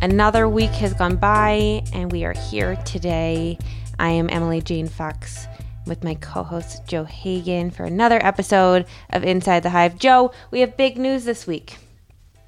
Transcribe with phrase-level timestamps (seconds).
[0.00, 3.58] Another week has gone by, and we are here today.
[3.98, 5.48] I am Emily Jane Fox
[5.88, 9.98] with my co host Joe Hagan for another episode of Inside the Hive.
[9.98, 11.78] Joe, we have big news this week.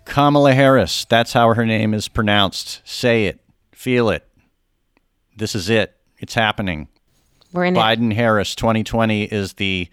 [0.04, 2.83] Kamala Harris, that's how her name is pronounced.
[2.85, 3.40] Say it,
[3.72, 4.28] feel it.
[5.37, 5.96] This is it.
[6.19, 6.87] It's happening.
[7.53, 7.80] We're in it.
[7.80, 9.88] Biden Harris 2020 is the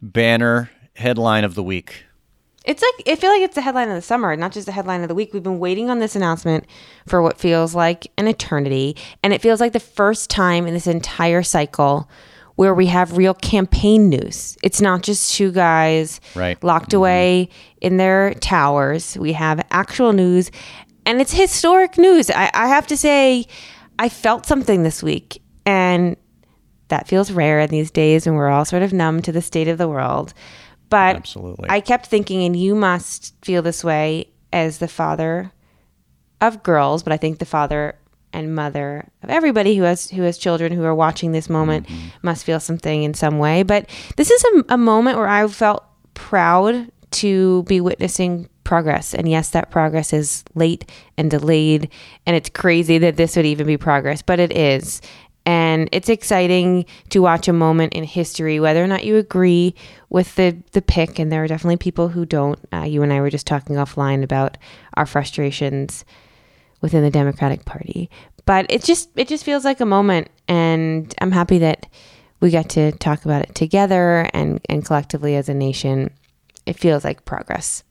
[0.00, 2.04] banner headline of the week.
[2.64, 5.02] It's like I feel like it's the headline of the summer, not just the headline
[5.02, 5.32] of the week.
[5.32, 6.66] We've been waiting on this announcement
[7.06, 10.86] for what feels like an eternity, and it feels like the first time in this
[10.86, 12.08] entire cycle
[12.56, 14.58] where we have real campaign news.
[14.62, 16.62] It's not just two guys Right.
[16.62, 16.98] locked mm-hmm.
[16.98, 17.48] away
[17.80, 19.16] in their towers.
[19.16, 20.50] We have actual news,
[21.06, 22.30] and it's historic news.
[22.30, 23.46] I, I have to say,
[23.98, 26.16] I felt something this week, and
[26.88, 29.68] that feels rare in these days when we're all sort of numb to the state
[29.68, 30.34] of the world.
[30.90, 31.70] But Absolutely.
[31.70, 35.52] I kept thinking, and you must feel this way as the father
[36.40, 37.96] of girls, but I think the father
[38.32, 42.08] and mother of everybody who has who has children who are watching this moment mm-hmm.
[42.22, 43.62] must feel something in some way.
[43.62, 45.84] But this is a, a moment where I felt
[46.14, 49.14] proud to be witnessing progress.
[49.14, 51.90] And yes, that progress is late and delayed,
[52.26, 55.00] and it's crazy that this would even be progress, but it is.
[55.46, 59.74] And it's exciting to watch a moment in history, whether or not you agree
[60.08, 61.18] with the, the pick.
[61.18, 62.58] And there are definitely people who don't.
[62.72, 64.58] Uh, you and I were just talking offline about
[64.94, 66.04] our frustrations
[66.80, 68.10] within the Democratic Party.
[68.46, 71.86] But it just it just feels like a moment, and I'm happy that
[72.40, 76.10] we got to talk about it together and and collectively as a nation.
[76.66, 77.84] It feels like progress.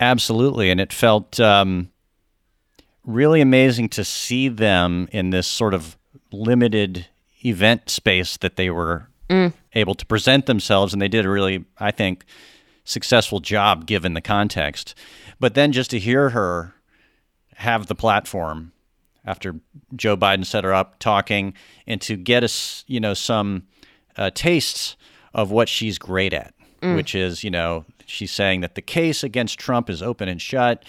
[0.00, 0.70] Absolutely.
[0.70, 1.90] And it felt um,
[3.04, 5.96] really amazing to see them in this sort of
[6.32, 7.06] limited
[7.44, 9.08] event space that they were
[9.74, 10.92] able to present themselves.
[10.92, 12.24] And they did a really, I think,
[12.84, 14.94] successful job given the context.
[15.40, 16.74] But then just to hear her
[17.56, 18.72] have the platform
[19.24, 19.54] after
[19.96, 21.54] Joe Biden set her up talking
[21.86, 23.66] and to get us, you know, some
[24.16, 24.96] uh, tastes
[25.32, 26.54] of what she's great at,
[26.96, 30.84] which is, you know, she's saying that the case against Trump is open and shut.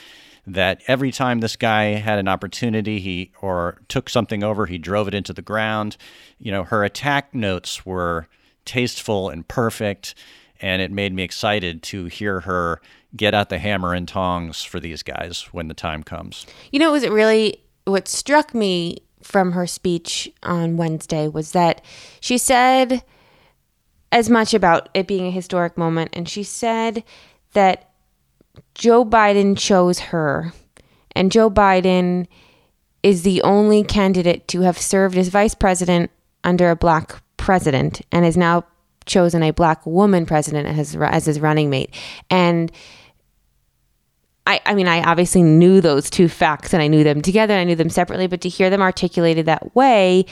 [0.47, 5.07] That every time this guy had an opportunity, he or took something over, he drove
[5.07, 5.97] it into the ground.
[6.38, 8.28] You know, her attack notes were
[8.63, 10.13] tasteful and perfect,
[10.61, 12.81] and it made me excited to hear her
[13.16, 16.45] get out the hammer and tongs for these guys when the time comes.
[16.72, 21.84] You know, it was really what struck me from her speech on Wednesday was that
[22.19, 23.03] she said
[24.11, 27.03] as much about it being a historic moment, and she said
[27.53, 27.84] that
[28.73, 30.53] Joe Biden chose her,
[31.16, 32.27] and Joe Biden
[33.03, 36.11] is the only candidate to have served as vice president
[36.43, 38.63] under a black president and has now
[39.05, 41.93] chosen a black woman president as, as his running mate.
[42.29, 42.71] And
[44.47, 47.63] I, I mean, I obviously knew those two facts and I knew them together I
[47.63, 50.25] knew them separately, but to hear them articulated that way,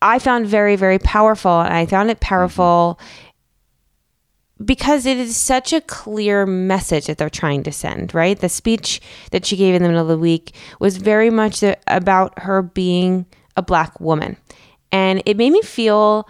[0.00, 1.60] I found very, very powerful.
[1.60, 3.27] And I found it powerful mm-hmm.
[4.64, 8.38] Because it is such a clear message that they're trying to send, right?
[8.38, 12.38] The speech that she gave in the middle of the week was very much about
[12.40, 13.26] her being
[13.56, 14.36] a black woman.
[14.90, 16.28] And it made me feel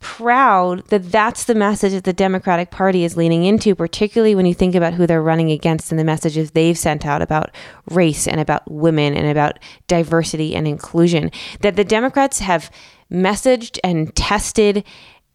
[0.00, 4.54] proud that that's the message that the Democratic Party is leaning into, particularly when you
[4.54, 7.50] think about who they're running against and the messages they've sent out about
[7.90, 9.58] race and about women and about
[9.88, 11.32] diversity and inclusion.
[11.60, 12.70] That the Democrats have
[13.10, 14.84] messaged and tested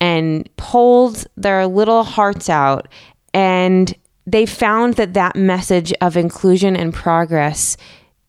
[0.04, 2.90] and pulled their little hearts out
[3.34, 3.96] and
[4.28, 7.78] they found that that message of inclusion and progress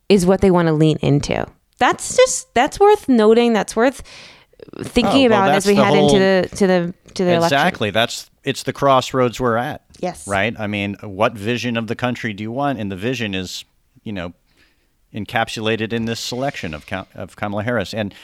[0.08, 1.44] is what they want to lean into.
[1.78, 3.54] That's just that's worth noting.
[3.54, 4.04] That's worth
[4.82, 7.58] thinking Oh, well, about as we head into the to the to the election.
[7.58, 7.90] Exactly.
[7.90, 9.84] That's it's the crossroads we're at.
[9.98, 10.28] Yes.
[10.28, 10.54] Right.
[10.56, 12.78] I mean, what vision of the country do you want?
[12.78, 13.64] And the vision is,
[14.04, 14.32] you know,
[15.12, 16.86] encapsulated in this selection of
[17.16, 17.92] of Kamala Harris.
[17.92, 18.14] And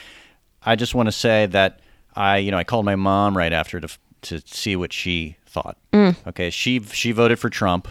[0.62, 1.80] I just want to say that
[2.20, 3.88] I, you know, I called my mom right after to
[4.22, 5.78] to see what she thought.
[5.92, 6.14] Mm.
[6.26, 7.88] Okay, she she voted for Trump.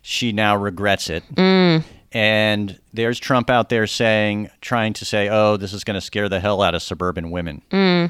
[0.00, 1.22] She now regrets it.
[1.34, 1.84] Mm.
[2.14, 6.28] And there's Trump out there saying, trying to say, "Oh, this is going to scare
[6.28, 7.62] the hell out of suburban women."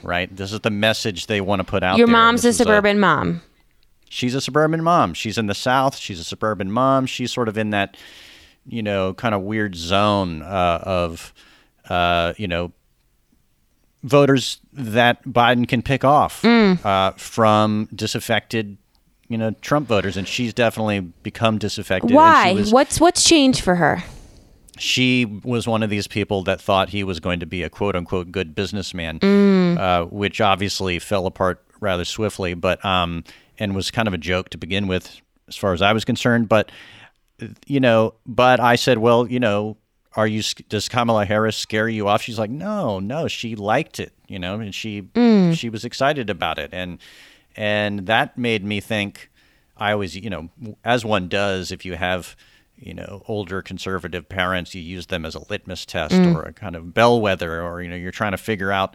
[0.05, 0.35] Right?
[0.35, 1.95] This is the message they want to put out.
[1.95, 1.99] Mm.
[1.99, 2.17] Your there.
[2.17, 3.43] mom's a This suburban mom.
[4.09, 5.15] she's a suburban mom.
[5.15, 5.97] She's in the South.
[5.97, 7.07] She's a suburban mom.
[7.07, 7.97] She's sort of in that,
[8.67, 11.33] you know, kind of weird zone uh, of,
[11.89, 12.73] uh, you know,
[14.03, 16.85] voters that Biden can pick off Mm.
[16.85, 18.77] uh, from disaffected,
[19.29, 22.11] you know, Trump voters, and she's definitely become disaffected.
[22.11, 22.51] and Why?
[22.53, 24.03] She was, what's what's changed for her?
[24.79, 27.95] she was one of these people that thought he was going to be a quote
[27.95, 29.79] unquote good businessman, Mm.
[29.79, 33.23] uh, which obviously fell apart rather swiftly, but um,
[33.59, 36.49] and was kind of a joke to begin with, as far as I was concerned.
[36.49, 36.73] But
[37.67, 39.77] you know, but I said, well, you know,
[40.15, 42.23] are you does Kamala Harris scare you off?
[42.23, 45.55] She's like, no, no, she liked it, you know, and she mm.
[45.55, 46.99] she was excited about it, and
[47.57, 49.29] and that made me think.
[49.75, 50.51] I always, you know,
[50.85, 52.37] as one does, if you have
[52.77, 56.35] you know older conservative parents, you use them as a litmus test mm.
[56.35, 58.95] or a kind of bellwether, or you know, you're trying to figure out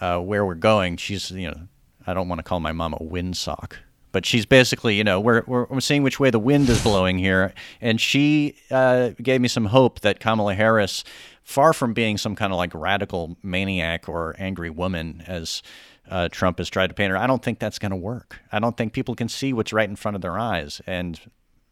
[0.00, 0.96] uh, where we're going.
[0.96, 1.68] She's, you know,
[2.06, 3.74] I don't want to call my mom a windsock,
[4.12, 7.18] but she's basically, you know, we're, we're, we're seeing which way the wind is blowing
[7.18, 7.52] here.
[7.80, 11.04] And she uh, gave me some hope that Kamala Harris,
[11.42, 15.62] far from being some kind of like radical maniac or angry woman, as
[16.10, 18.40] uh, Trump has tried to paint her, I don't think that's going to work.
[18.50, 20.80] I don't think people can see what's right in front of their eyes.
[20.86, 21.20] And,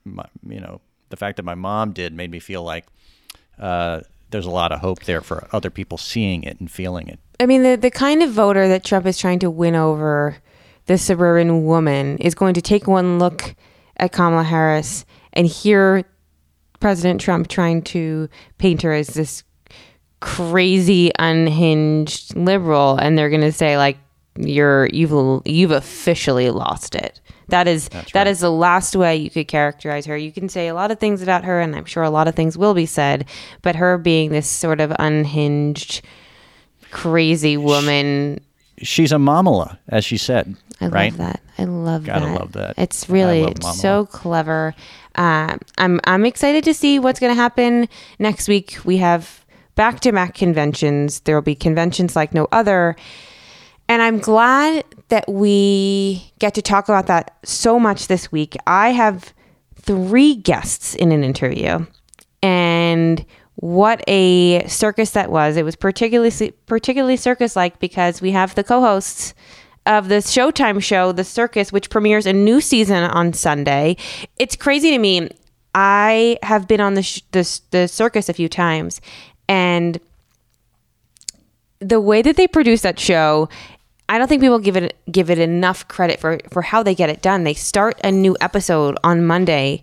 [0.04, 2.86] my, you know, the fact that my mom did made me feel like
[3.58, 7.18] uh, there's a lot of hope there for other people seeing it and feeling it.
[7.40, 10.36] I mean, the, the kind of voter that Trump is trying to win over
[10.88, 13.54] the suburban woman is going to take one look
[13.98, 15.04] at Kamala Harris
[15.34, 16.04] and hear
[16.80, 19.44] President Trump trying to paint her as this
[20.20, 23.98] crazy unhinged liberal and they're going to say like
[24.36, 27.20] you're you've you've officially lost it.
[27.48, 28.30] That is That's that right.
[28.30, 30.16] is the last way you could characterize her.
[30.16, 32.34] You can say a lot of things about her and I'm sure a lot of
[32.34, 33.26] things will be said,
[33.60, 36.02] but her being this sort of unhinged
[36.90, 38.40] crazy woman
[38.82, 40.56] she's a Momala, as she said.
[40.80, 41.12] I right?
[41.12, 41.40] love that.
[41.58, 42.40] I love Gotta that.
[42.40, 42.74] love that.
[42.78, 44.74] It's really so clever.
[45.16, 47.88] Uh, I'm I'm excited to see what's going to happen
[48.18, 48.78] next week.
[48.84, 49.44] We have
[49.74, 51.20] back to back conventions.
[51.20, 52.94] There will be conventions like no other,
[53.88, 58.56] and I'm glad that we get to talk about that so much this week.
[58.66, 59.34] I have
[59.74, 61.84] three guests in an interview,
[62.42, 63.24] and
[63.60, 65.56] what a circus that was.
[65.56, 69.34] It was particularly particularly circus like because we have the co-hosts
[69.84, 73.96] of the Showtime show, The Circus, which premieres a new season on Sunday.
[74.38, 75.30] It's crazy to me.
[75.74, 79.00] I have been on the sh- the, the circus a few times,
[79.48, 79.98] and
[81.80, 83.48] the way that they produce that show
[84.08, 87.10] I don't think people give it give it enough credit for for how they get
[87.10, 87.44] it done.
[87.44, 89.82] They start a new episode on Monday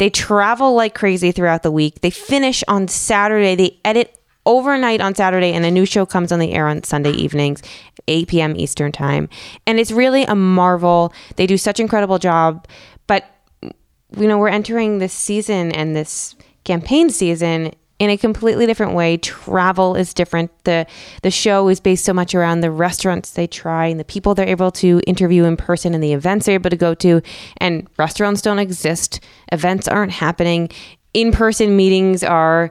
[0.00, 2.00] they travel like crazy throughout the week.
[2.00, 3.54] They finish on Saturday.
[3.54, 7.10] They edit overnight on Saturday, and a new show comes on the air on Sunday
[7.10, 7.62] evenings,
[8.08, 8.56] 8 p.m.
[8.56, 9.28] Eastern Time.
[9.66, 11.12] And it's really a marvel.
[11.36, 12.66] They do such incredible job.
[13.08, 13.26] But,
[13.62, 19.18] you know, we're entering this season and this campaign season in a completely different way.
[19.18, 20.50] Travel is different.
[20.64, 20.86] The
[21.22, 24.48] the show is based so much around the restaurants they try and the people they're
[24.48, 27.20] able to interview in person and the events they're able to go to.
[27.58, 29.20] And restaurants don't exist.
[29.52, 30.70] Events aren't happening.
[31.12, 32.70] In-person meetings are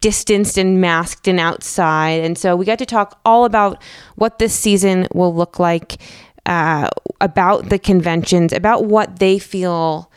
[0.00, 2.22] distanced and masked and outside.
[2.22, 3.82] And so we got to talk all about
[4.16, 5.96] what this season will look like,
[6.44, 6.88] uh,
[7.20, 10.10] about the conventions, about what they feel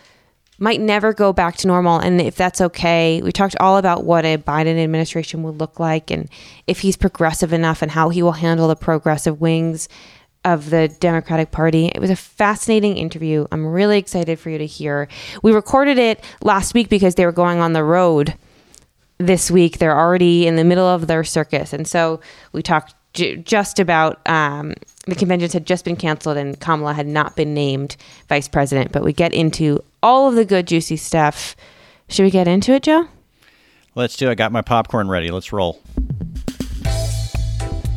[0.60, 3.22] might never go back to normal and if that's okay.
[3.22, 6.30] We talked all about what a Biden administration would look like and
[6.68, 9.88] if he's progressive enough and how he will handle the progressive wings
[10.46, 11.88] of the Democratic Party.
[11.88, 13.46] It was a fascinating interview.
[13.52, 15.08] I'm really excited for you to hear.
[15.44, 18.36] We recorded it last week because they were going on the road
[19.18, 19.78] this week.
[19.78, 21.74] They're already in the middle of their circus.
[21.74, 22.22] And so
[22.54, 24.74] we talked j- just about um,
[25.06, 27.98] the conventions had just been canceled and Kamala had not been named
[28.30, 28.92] vice president.
[28.92, 31.56] But we get into all of the good, juicy stuff.
[32.08, 33.08] Should we get into it, Joe?
[33.94, 34.32] Let's do it.
[34.32, 35.30] I got my popcorn ready.
[35.30, 35.82] Let's roll.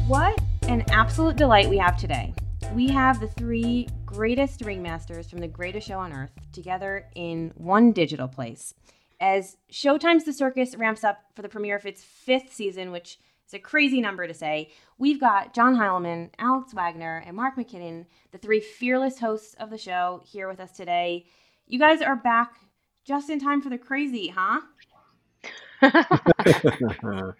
[0.09, 0.39] What
[0.69, 2.35] an absolute delight we have today.
[2.75, 7.93] We have the three greatest ringmasters from the greatest show on earth together in one
[7.93, 8.75] digital place.
[9.21, 13.55] As Showtime's The Circus ramps up for the premiere of its fifth season, which is
[13.55, 18.39] a crazy number to say, we've got John Heilemann, Alex Wagner, and Mark McKinnon, the
[18.39, 21.27] three fearless hosts of the show, here with us today.
[21.67, 22.57] You guys are back
[23.05, 24.61] just in time for the crazy, huh?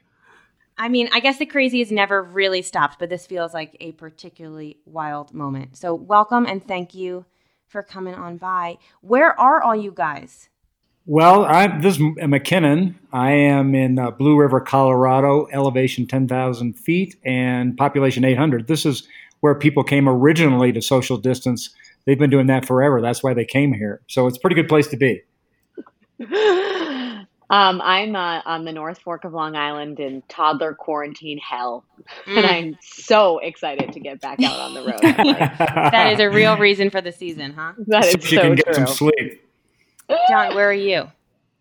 [0.79, 3.93] I mean, I guess the crazy has never really stopped, but this feels like a
[3.93, 5.77] particularly wild moment.
[5.77, 7.25] So, welcome and thank you
[7.67, 8.79] for coming on by.
[9.01, 10.49] Where are all you guys?
[11.07, 12.95] Well, I'm this is McKinnon.
[13.13, 18.69] I am in uh, Blue River, Colorado, elevation 10,000 feet and population 800.
[18.69, 19.07] This is
[19.41, 21.71] where people came originally to social distance
[22.07, 23.01] they've been doing that forever.
[23.01, 24.01] That's why they came here.
[24.09, 25.23] So it's a pretty good place to be.
[27.53, 31.85] Um, I'm uh, on the North Fork of Long Island in toddler quarantine hell,
[32.27, 32.37] mm.
[32.39, 35.03] and I'm so excited to get back out on the road.
[35.03, 37.75] Like, that is a real reason for the season, huh?
[37.89, 38.75] That is so, so can get true.
[38.75, 39.42] some sleep.
[40.29, 41.11] John, where are you?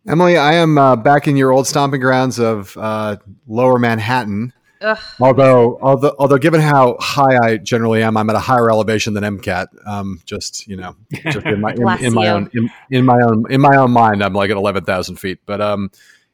[0.08, 3.18] Emily, I am uh, back in your old stomping grounds of uh,
[3.48, 4.52] Lower Manhattan.
[4.82, 4.98] Ugh.
[5.20, 9.24] Although, although, although, given how high I generally am, I'm at a higher elevation than
[9.24, 9.68] MCAT.
[9.86, 10.96] Um, just you know,
[11.32, 14.24] just in my in, in my own in, in, my own in my own mind,
[14.24, 15.40] I'm like at eleven thousand feet.
[15.46, 15.92] But um,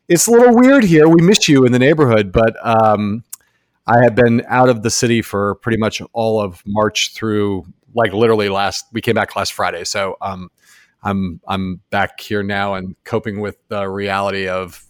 [0.07, 1.09] it's a little weird here.
[1.09, 3.25] We miss you in the neighborhood, but um,
[3.85, 8.13] I have been out of the city for pretty much all of March through like
[8.13, 8.85] literally last.
[8.93, 10.49] We came back last Friday, so um,
[11.07, 14.83] I'm I'm back here now and coping with the reality of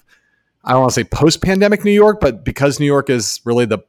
[0.64, 3.66] I don't want to say post pandemic New York, but because New York is really
[3.66, 3.80] the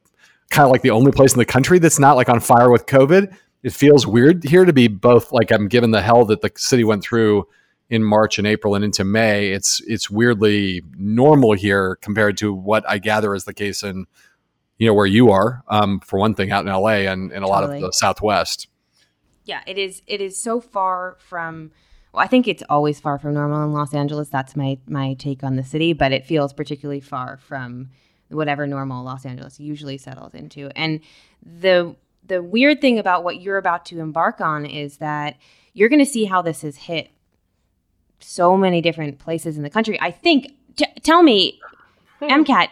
[0.51, 2.85] kind of like the only place in the country that's not like on fire with
[2.85, 6.51] COVID, it feels weird here to be both like I'm given the hell that the
[6.55, 7.47] city went through
[7.89, 9.49] in March and April and into May.
[9.49, 14.05] It's it's weirdly normal here compared to what I gather is the case in
[14.77, 17.47] you know where you are, um, for one thing, out in LA and, in a
[17.47, 17.49] totally.
[17.49, 18.67] lot of the Southwest.
[19.45, 20.03] Yeah, it is.
[20.05, 21.71] It is so far from
[22.13, 24.29] well, I think it's always far from normal in Los Angeles.
[24.29, 27.89] That's my my take on the city, but it feels particularly far from
[28.29, 30.69] whatever normal Los Angeles usually settles into.
[30.75, 31.01] And
[31.43, 35.37] the the weird thing about what you're about to embark on is that
[35.73, 37.09] you're going to see how this has hit
[38.19, 39.99] so many different places in the country.
[40.01, 41.59] I think t- tell me
[42.19, 42.25] hmm.
[42.25, 42.69] MCAT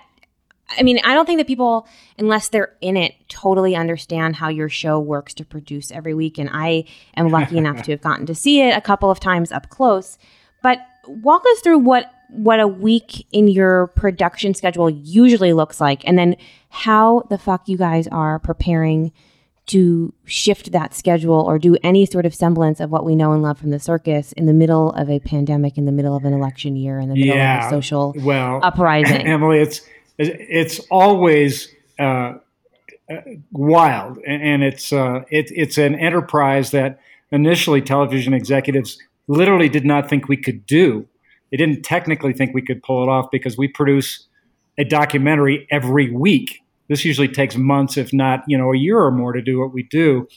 [0.69, 4.69] I mean, I don't think that people, unless they're in it, totally understand how your
[4.69, 6.37] show works to produce every week.
[6.37, 9.51] And I am lucky enough to have gotten to see it a couple of times
[9.51, 10.17] up close.
[10.61, 16.05] But walk us through what what a week in your production schedule usually looks like,
[16.05, 16.35] and then
[16.69, 19.13] how the fuck you guys are preparing
[19.67, 23.41] to shift that schedule or do any sort of semblance of what we know and
[23.41, 26.33] love from the circus in the middle of a pandemic, in the middle of an
[26.33, 29.21] election year, in the middle yeah, of a social well, uprising.
[29.27, 29.81] Emily, it's
[30.17, 32.33] it's always uh,
[33.51, 36.99] wild, and it's uh, it, it's an enterprise that
[37.31, 38.97] initially television executives
[39.27, 41.07] literally did not think we could do.
[41.51, 44.27] They didn't technically think we could pull it off because we produce
[44.77, 46.61] a documentary every week.
[46.89, 49.73] This usually takes months, if not you know a year or more, to do what
[49.73, 50.27] we do.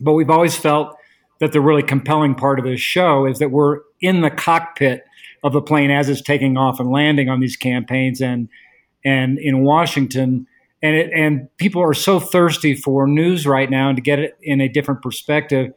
[0.00, 0.96] But we've always felt
[1.40, 5.04] that the really compelling part of this show is that we're in the cockpit
[5.42, 8.48] of the plane as it's taking off and landing on these campaigns and
[9.04, 10.46] and in Washington.
[10.82, 14.36] And it, and people are so thirsty for news right now and to get it
[14.42, 15.72] in a different perspective,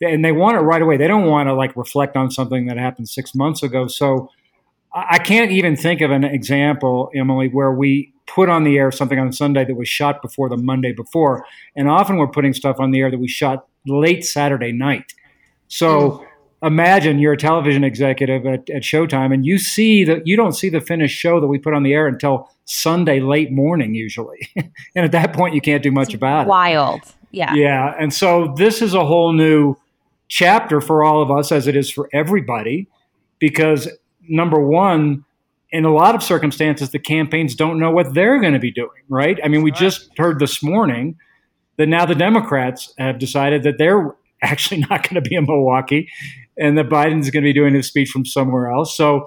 [0.00, 0.96] and they want it right away.
[0.96, 3.88] They don't want to like reflect on something that happened six months ago.
[3.88, 4.30] So
[4.94, 9.18] I can't even think of an example, Emily, where we put on the air something
[9.18, 12.92] on Sunday that was shot before the Monday before, and often we're putting stuff on
[12.92, 15.14] the air that we shot late Saturday night.
[15.68, 16.10] So.
[16.10, 16.24] Hmm.
[16.62, 20.68] Imagine you're a television executive at, at Showtime and you see that you don't see
[20.68, 24.48] the finished show that we put on the air until Sunday late morning usually.
[24.56, 26.98] and at that point you can't do much it's about wild.
[26.98, 27.00] it.
[27.00, 27.14] Wild.
[27.32, 27.54] Yeah.
[27.54, 27.94] Yeah.
[27.98, 29.76] And so this is a whole new
[30.28, 32.86] chapter for all of us as it is for everybody
[33.38, 33.88] because
[34.28, 35.24] number one,
[35.70, 38.90] in a lot of circumstances, the campaigns don't know what they're going to be doing,
[39.08, 39.40] right?
[39.42, 41.16] I mean, we just heard this morning
[41.76, 46.08] that now the Democrats have decided that they're actually not going to be in Milwaukee
[46.58, 48.96] and that Biden's going to be doing his speech from somewhere else.
[48.96, 49.26] So,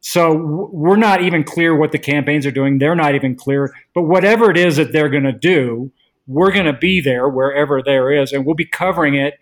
[0.00, 0.34] so
[0.72, 2.78] we're not even clear what the campaigns are doing.
[2.78, 3.74] They're not even clear.
[3.94, 5.92] But whatever it is that they're going to do,
[6.26, 9.34] we're going to be there wherever there is, and we'll be covering it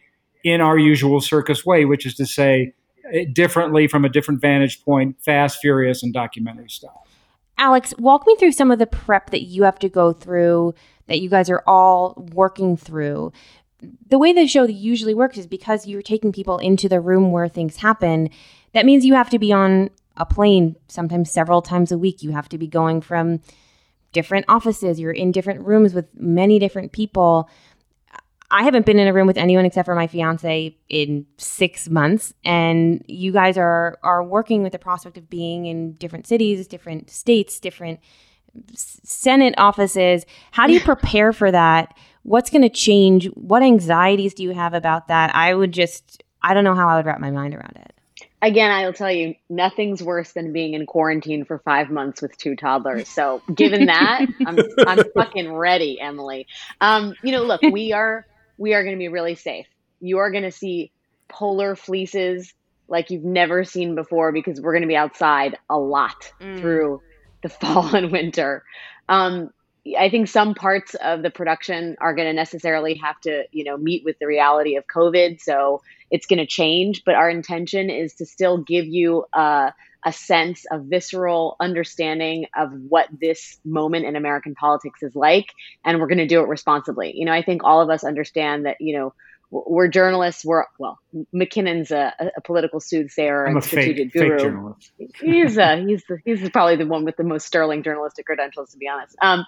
[0.43, 2.75] in our usual circus way, which is to say,
[3.13, 7.07] eh, differently from a different vantage point, fast, furious, and documentary style.
[7.57, 10.75] Alex, walk me through some of the prep that you have to go through,
[11.07, 13.33] that you guys are all working through
[14.09, 17.49] the way the show usually works is because you're taking people into the room where
[17.49, 18.31] things happen.
[18.73, 22.23] That means you have to be on a plane sometimes several times a week.
[22.23, 23.41] You have to be going from
[24.13, 24.99] different offices.
[25.01, 27.49] You're in different rooms with many different people.
[28.51, 32.33] I haven't been in a room with anyone except for my fiance in six months,
[32.45, 37.11] and you guys are are working with the prospect of being in different cities, different
[37.11, 38.01] states, different
[38.75, 40.25] Senate offices.
[40.53, 41.97] How do you prepare for that?
[42.25, 43.27] What's going to change?
[43.35, 45.35] What anxieties do you have about that?
[45.35, 47.93] I would just, I don't know how I would wrap my mind around it.
[48.43, 52.57] Again, I'll tell you, nothing's worse than being in quarantine for five months with two
[52.57, 53.09] toddlers.
[53.09, 56.47] So, given that, I'm, I'm fucking ready, Emily.
[56.81, 58.27] Um, you know, look, we are
[58.59, 59.67] we are going to be really safe.
[60.01, 60.93] You are going to see
[61.29, 62.53] polar fleeces
[62.87, 66.61] like you've never seen before because we're going to be outside a lot mm.
[66.61, 67.01] through
[67.43, 68.63] the fall and winter.
[69.09, 69.51] Um,
[69.99, 73.77] I think some parts of the production are going to necessarily have to, you know,
[73.77, 75.41] meet with the reality of COVID.
[75.41, 77.05] So it's going to change.
[77.05, 82.71] But our intention is to still give you a, a sense of visceral understanding of
[82.89, 85.53] what this moment in American politics is like.
[85.85, 87.17] And we're going to do it responsibly.
[87.17, 89.15] You know, I think all of us understand that, you know,
[89.51, 90.45] we're journalists.
[90.45, 90.99] We're well,
[91.33, 94.41] McKinnon's a, a political soothsayer, I'm a fake, fake.
[95.21, 98.79] He's uh, he's the, he's probably the one with the most sterling journalistic credentials, to
[98.79, 99.17] be honest.
[99.23, 99.45] Um,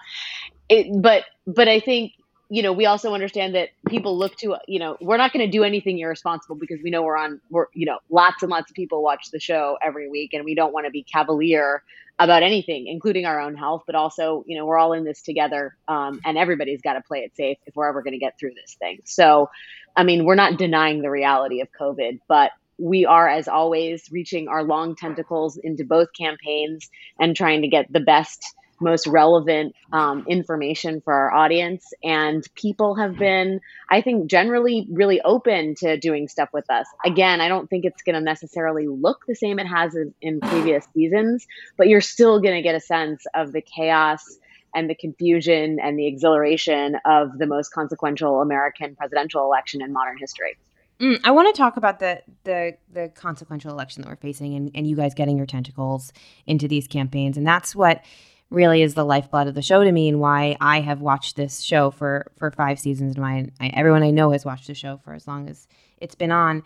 [0.69, 2.13] it, but but I think
[2.49, 5.51] you know we also understand that people look to you know we're not going to
[5.51, 8.75] do anything irresponsible because we know we're on we're you know lots and lots of
[8.75, 11.83] people watch the show every week and we don't want to be cavalier
[12.19, 15.75] about anything, including our own health, but also, you know, we're all in this together,
[15.87, 18.53] um, and everybody's got to play it safe if we're ever going to get through
[18.55, 18.99] this thing.
[19.05, 19.49] So,
[19.95, 24.47] I mean, we're not denying the reality of COVID, but we are, as always, reaching
[24.47, 26.89] our long tentacles into both campaigns
[27.19, 28.43] and trying to get the best
[28.79, 31.85] most relevant um, information for our audience.
[32.03, 36.87] And people have been, I think, generally really open to doing stuff with us.
[37.05, 40.39] Again, I don't think it's going to necessarily look the same it has in, in
[40.39, 44.37] previous seasons, but you're still going to get a sense of the chaos
[44.75, 50.17] and the confusion and the exhilaration of the most consequential American presidential election in modern
[50.17, 50.57] history.
[50.99, 54.71] Mm, I want to talk about the, the the consequential election that we're facing and,
[54.73, 56.11] and you guys getting your tentacles
[56.47, 57.37] into these campaigns.
[57.37, 58.03] And that's what
[58.49, 61.61] really is the lifeblood of the show to me and why I have watched this
[61.61, 64.97] show for for five seasons and why I, everyone I know has watched the show
[64.97, 66.63] for as long as it's been on.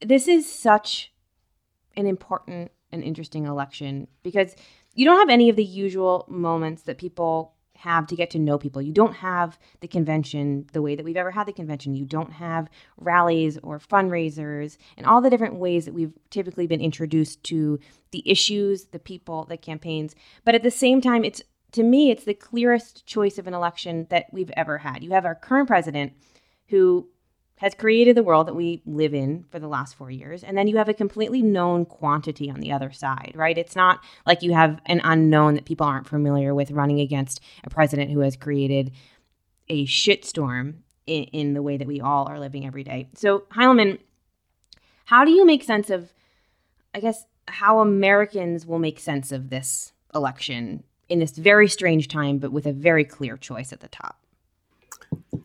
[0.00, 1.12] This is such
[1.96, 4.54] an important and interesting election because
[4.94, 8.58] you don't have any of the usual moments that people have to get to know
[8.58, 8.80] people.
[8.80, 11.94] You don't have the convention the way that we've ever had the convention.
[11.94, 16.80] You don't have rallies or fundraisers and all the different ways that we've typically been
[16.80, 17.78] introduced to
[18.10, 20.14] the issues, the people, the campaigns.
[20.44, 24.06] But at the same time, it's to me, it's the clearest choice of an election
[24.08, 25.02] that we've ever had.
[25.02, 26.12] You have our current president
[26.68, 27.08] who
[27.56, 30.42] has created the world that we live in for the last four years.
[30.42, 33.56] And then you have a completely known quantity on the other side, right?
[33.56, 37.70] It's not like you have an unknown that people aren't familiar with running against a
[37.70, 38.92] president who has created
[39.68, 40.74] a shitstorm
[41.06, 43.08] in, in the way that we all are living every day.
[43.14, 43.98] So, Heilemann,
[45.06, 46.12] how do you make sense of,
[46.94, 52.38] I guess, how Americans will make sense of this election in this very strange time,
[52.38, 54.23] but with a very clear choice at the top?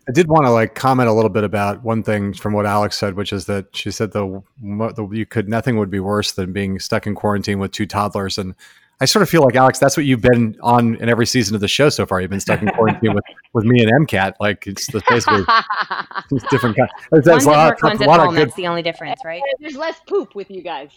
[0.10, 2.98] I did want to like comment a little bit about one thing from what Alex
[2.98, 6.51] said, which is that she said the, the you could nothing would be worse than
[6.51, 8.56] being stuck in quarantine with two toddlers, and
[9.00, 11.62] I sort of feel like Alex, that's what you've been on in every season of
[11.62, 12.22] the show so far.
[12.22, 14.34] You've been stuck in quarantine with, with me and MCAT.
[14.39, 15.43] Like it's the basically
[16.32, 16.76] it's different.
[16.76, 16.89] Kind.
[17.12, 19.41] There's, there's a lot, one's a lot home, That's the only difference, right?
[19.60, 20.89] There's less poop with you guys.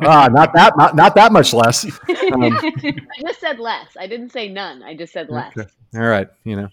[0.00, 1.84] Ah, not that not, not that much less.
[1.84, 3.96] Um, I just said less.
[3.96, 4.82] I didn't say none.
[4.82, 5.56] I just said less.
[5.56, 5.70] Okay.
[5.94, 6.68] All right, you know.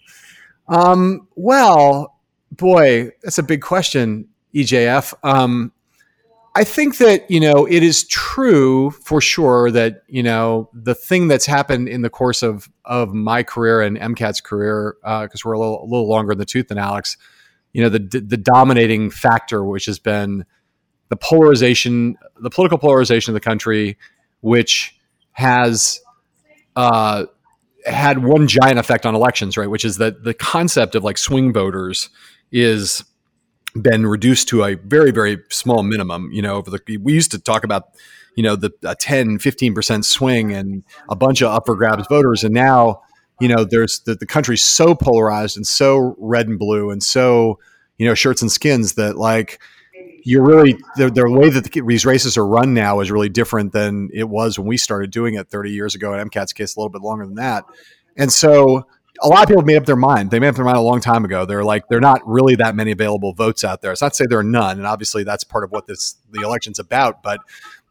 [0.68, 2.18] Um, well,
[2.50, 5.14] boy, that's a big question, EJF.
[5.22, 5.72] Um,
[6.56, 11.26] I think that, you know, it is true for sure that, you know, the thing
[11.26, 15.54] that's happened in the course of, of my career and MCAT's career, because uh, we're
[15.54, 17.16] a little, a little longer in the tooth than Alex,
[17.72, 20.46] you know, the, the dominating factor, which has been
[21.08, 23.98] the polarization, the political polarization of the country,
[24.40, 24.96] which
[25.32, 26.00] has
[26.76, 27.24] uh,
[27.86, 29.68] had one giant effect on elections, right?
[29.68, 32.08] Which is that the concept of like swing voters
[32.50, 33.04] is
[33.74, 37.40] been reduced to a very very small minimum you know over the we used to
[37.40, 37.88] talk about
[38.36, 42.54] you know the a 10 15% swing and a bunch of upper grabs voters and
[42.54, 43.00] now
[43.40, 47.58] you know there's the, the country's so polarized and so red and blue and so
[47.98, 49.60] you know shirts and skins that like
[50.24, 53.72] you're really the, the way that the, these races are run now is really different
[53.72, 56.14] than it was when we started doing it 30 years ago.
[56.14, 57.64] In MCAT's case, a little bit longer than that.
[58.16, 58.86] And so
[59.22, 60.30] a lot of people made up their mind.
[60.30, 61.44] They made up their mind a long time ago.
[61.44, 63.92] They're like, they're not really that many available votes out there.
[63.92, 66.40] It's not to say there are none, and obviously that's part of what this the
[66.40, 67.22] election's about.
[67.22, 67.40] But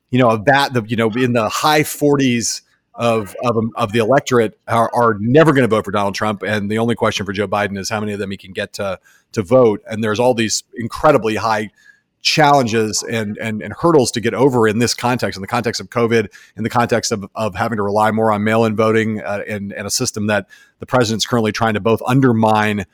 [0.10, 2.62] you know, that the you know in the high 40s
[2.96, 6.70] of of, of the electorate are, are never going to vote for Donald Trump, and
[6.70, 9.00] the only question for Joe Biden is how many of them he can get to
[9.34, 9.82] to vote.
[9.88, 11.72] And there's all these incredibly high
[12.24, 15.90] challenges and, and, and hurdles to get over in this context, in the context of
[15.90, 19.44] COVID, in the context of, of having to rely more on mail in voting uh,
[19.48, 20.48] and, and a system that
[20.80, 22.86] the president's currently trying to both undermine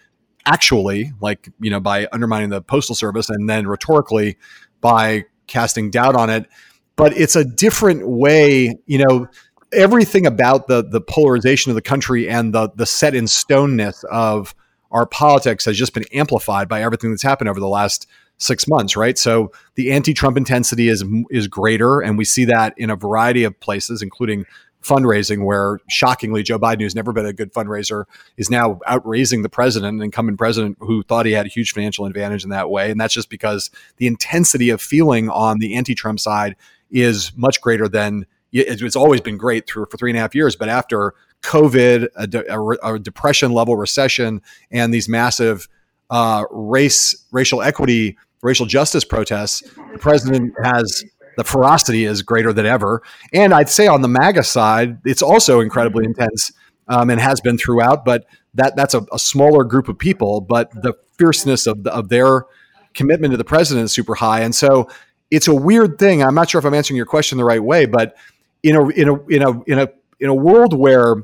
[0.45, 4.35] actually, like, you know, by undermining the postal service and then rhetorically
[4.81, 6.47] by casting doubt on it.
[6.95, 9.27] But it's a different way, you know,
[9.71, 14.55] everything about the the polarization of the country and the the set in stoneness of
[14.91, 18.07] our politics has just been amplified by everything that's happened over the last
[18.39, 19.17] six months, right?
[19.17, 23.59] So the anti-Trump intensity is is greater, and we see that in a variety of
[23.59, 24.45] places, including
[24.81, 28.05] fundraising, where shockingly Joe Biden, who's never been a good fundraiser,
[28.37, 32.05] is now outraising the president, an incumbent president who thought he had a huge financial
[32.05, 36.19] advantage in that way, and that's just because the intensity of feeling on the anti-Trump
[36.19, 36.55] side
[36.89, 40.55] is much greater than it's always been great through for three and a half years,
[40.55, 45.67] but after COVID, a, de- a, depression level recession, and these massive
[46.09, 51.03] uh, race, racial equity, racial justice protests, the president has
[51.37, 53.01] the ferocity is greater than ever.
[53.33, 56.51] And I'd say on the MAGA side, it's also incredibly intense
[56.89, 58.03] um, and has been throughout.
[58.03, 58.25] But
[58.55, 62.45] that that's a, a, smaller group of people, but the fierceness of the, of their
[62.93, 64.41] commitment to the president is super high.
[64.41, 64.89] And so
[65.31, 66.23] it's a weird thing.
[66.23, 68.17] I'm not sure if I'm answering your question the right way, but
[68.63, 71.23] in a in a in a in a in a world where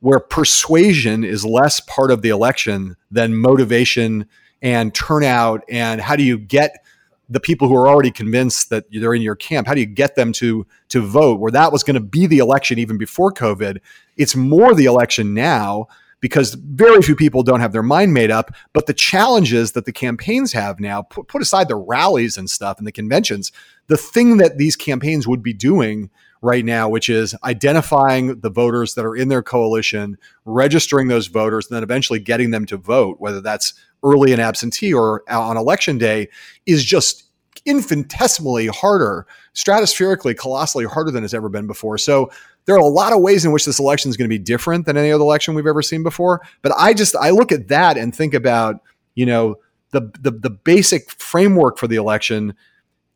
[0.00, 4.26] where persuasion is less part of the election than motivation
[4.62, 6.84] and turnout and how do you get
[7.28, 10.16] the people who are already convinced that they're in your camp how do you get
[10.16, 13.78] them to to vote where that was going to be the election even before covid
[14.16, 15.86] it's more the election now
[16.22, 18.52] because very few people don't have their mind made up.
[18.72, 22.78] But the challenges that the campaigns have now, put, put aside the rallies and stuff
[22.78, 23.52] and the conventions,
[23.88, 26.08] the thing that these campaigns would be doing
[26.40, 31.66] right now, which is identifying the voters that are in their coalition, registering those voters,
[31.68, 35.98] and then eventually getting them to vote, whether that's early and absentee or on election
[35.98, 36.28] day,
[36.66, 37.24] is just
[37.64, 41.98] infinitesimally harder, stratospherically, colossally harder than it's ever been before.
[41.98, 42.30] So
[42.64, 44.86] there are a lot of ways in which this election is going to be different
[44.86, 46.42] than any other election we've ever seen before.
[46.62, 48.76] But I just I look at that and think about
[49.14, 49.56] you know
[49.90, 52.54] the the, the basic framework for the election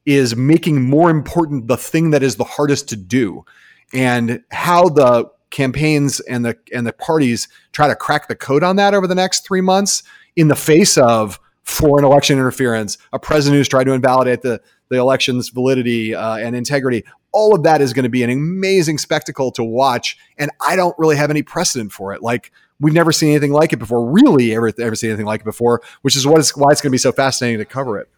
[0.04, 3.44] is making more important the thing that is the hardest to do,
[3.92, 8.76] and how the campaigns and the and the parties try to crack the code on
[8.76, 10.02] that over the next three months
[10.36, 14.96] in the face of foreign election interference, a president who's tried to invalidate the the
[14.96, 19.50] election's validity uh, and integrity, all of that is going to be an amazing spectacle
[19.52, 20.16] to watch.
[20.38, 22.22] And I don't really have any precedent for it.
[22.22, 25.44] Like we've never seen anything like it before, really ever, ever seen anything like it
[25.44, 28.08] before, which is what is, why it's going to be so fascinating to cover it.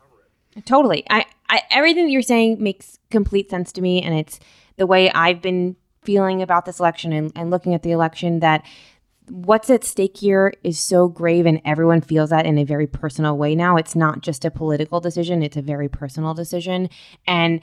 [0.65, 1.05] Totally.
[1.09, 4.03] I, I, everything that you're saying makes complete sense to me.
[4.03, 4.41] And it's
[4.77, 8.65] the way I've been feeling about this election and, and looking at the election that
[9.31, 13.37] what's at stake here is so grave and everyone feels that in a very personal
[13.37, 13.77] way now.
[13.77, 16.89] It's not just a political decision, it's a very personal decision.
[17.27, 17.61] And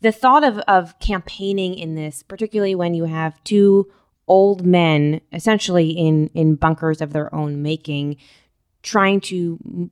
[0.00, 3.90] the thought of of campaigning in this, particularly when you have two
[4.26, 8.16] old men essentially in in bunkers of their own making,
[8.82, 9.90] trying to m-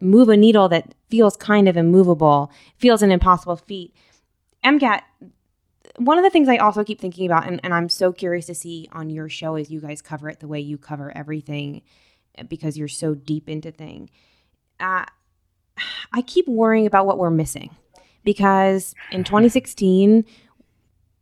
[0.00, 3.94] move a needle that feels kind of immovable, feels an impossible feat.
[4.64, 5.02] MCAT,
[5.98, 8.54] one of the things I also keep thinking about, and, and I'm so curious to
[8.54, 11.82] see on your show as you guys cover it the way you cover everything
[12.48, 14.10] because you're so deep into thing.
[14.78, 15.04] Uh,
[16.12, 17.76] I keep worrying about what we're missing
[18.24, 20.24] because in 2016,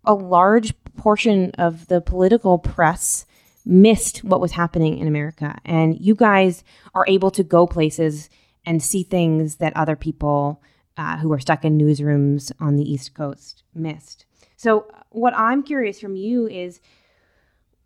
[0.05, 3.27] a large portion of the political press
[3.65, 5.59] missed what was happening in America.
[5.65, 6.63] And you guys
[6.95, 8.31] are able to go places
[8.65, 10.63] and see things that other people
[10.97, 14.25] uh, who are stuck in newsrooms on the East Coast missed.
[14.57, 16.81] So, what I'm curious from you is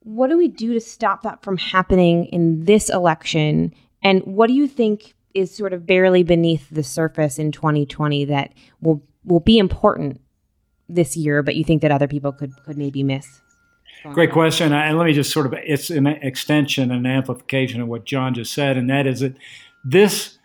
[0.01, 3.75] what do we do to stop that from happening in this election?
[4.03, 8.53] And what do you think is sort of barely beneath the surface in 2020 that
[8.81, 10.21] will will be important
[10.89, 13.41] this year, but you think that other people could could maybe miss?
[14.15, 14.73] Great question.
[14.73, 18.55] And let me just sort of it's an extension and amplification of what John just
[18.55, 19.37] said, and that is that
[19.85, 20.39] this,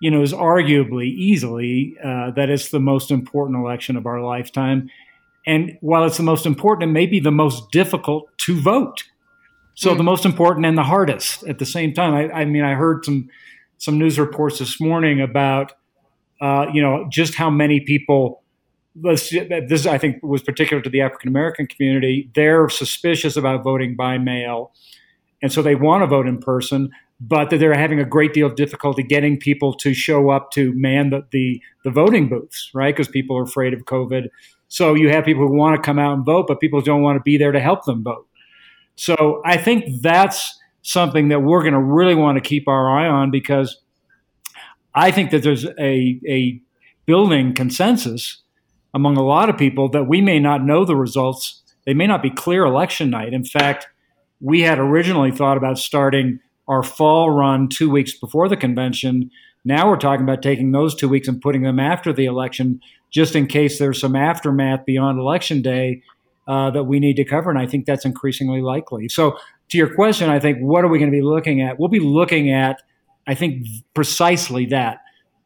[0.00, 4.90] you know, is arguably easily uh, that it's the most important election of our lifetime.
[5.48, 9.04] And while it's the most important, it may be the most difficult to vote.
[9.74, 9.96] So mm.
[9.96, 12.12] the most important and the hardest at the same time.
[12.14, 13.28] I, I mean, I heard some
[13.78, 15.72] some news reports this morning about
[16.42, 18.42] uh, you know just how many people
[18.94, 22.30] this I think was particular to the African American community.
[22.34, 24.72] They're suspicious about voting by mail,
[25.40, 28.48] and so they want to vote in person, but that they're having a great deal
[28.48, 32.94] of difficulty getting people to show up to man the the, the voting booths, right?
[32.94, 34.28] Because people are afraid of COVID.
[34.68, 37.16] So you have people who want to come out and vote, but people don't want
[37.16, 38.26] to be there to help them vote.
[38.94, 43.08] So I think that's something that we're going to really want to keep our eye
[43.08, 43.80] on because
[44.94, 46.60] I think that there's a, a
[47.06, 48.42] building consensus
[48.92, 51.62] among a lot of people that we may not know the results.
[51.86, 53.32] They may not be clear election night.
[53.32, 53.86] In fact,
[54.40, 59.30] we had originally thought about starting our fall run two weeks before the convention.
[59.64, 63.34] Now we're talking about taking those two weeks and putting them after the election, just
[63.34, 66.02] in case there's some aftermath beyond election day
[66.46, 67.50] uh, that we need to cover.
[67.50, 69.08] And I think that's increasingly likely.
[69.08, 71.78] So, to your question, I think what are we going to be looking at?
[71.78, 72.80] We'll be looking at,
[73.26, 75.00] I think, precisely that.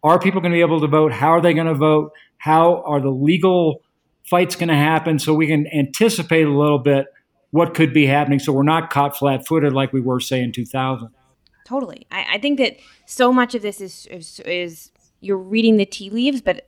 [0.05, 1.13] Are people going to be able to vote?
[1.13, 2.13] How are they going to vote?
[2.39, 3.83] How are the legal
[4.25, 7.07] fights going to happen so we can anticipate a little bit
[7.51, 10.53] what could be happening so we're not caught flat footed like we were, say, in
[10.53, 11.09] 2000?
[11.65, 12.07] Totally.
[12.11, 16.11] I, I, think that so much of this is, is, is you're reading the tea
[16.11, 16.67] leaves, but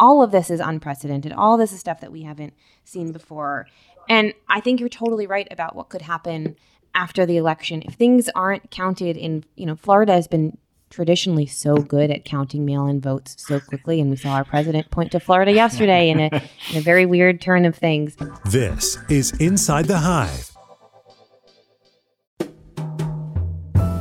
[0.00, 1.32] all of this is unprecedented.
[1.32, 3.68] All this is stuff that we haven't seen before.
[4.08, 6.56] And I think you're totally right about what could happen
[6.94, 7.82] after the election.
[7.82, 10.56] If things aren't counted in, you know, Florida has been
[10.88, 14.00] traditionally so good at counting mail in votes so quickly.
[14.00, 16.30] And we saw our president point to Florida yesterday in a,
[16.70, 18.16] in a very weird turn of things.
[18.46, 20.50] This is Inside the Hive.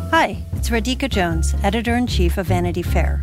[0.09, 3.21] Hi, it's Radhika Jones, editor in chief of Vanity Fair.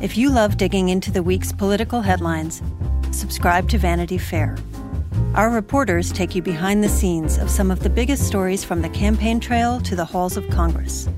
[0.00, 2.62] If you love digging into the week's political headlines,
[3.10, 4.56] subscribe to Vanity Fair.
[5.34, 8.88] Our reporters take you behind the scenes of some of the biggest stories from the
[8.90, 11.08] campaign trail to the halls of Congress.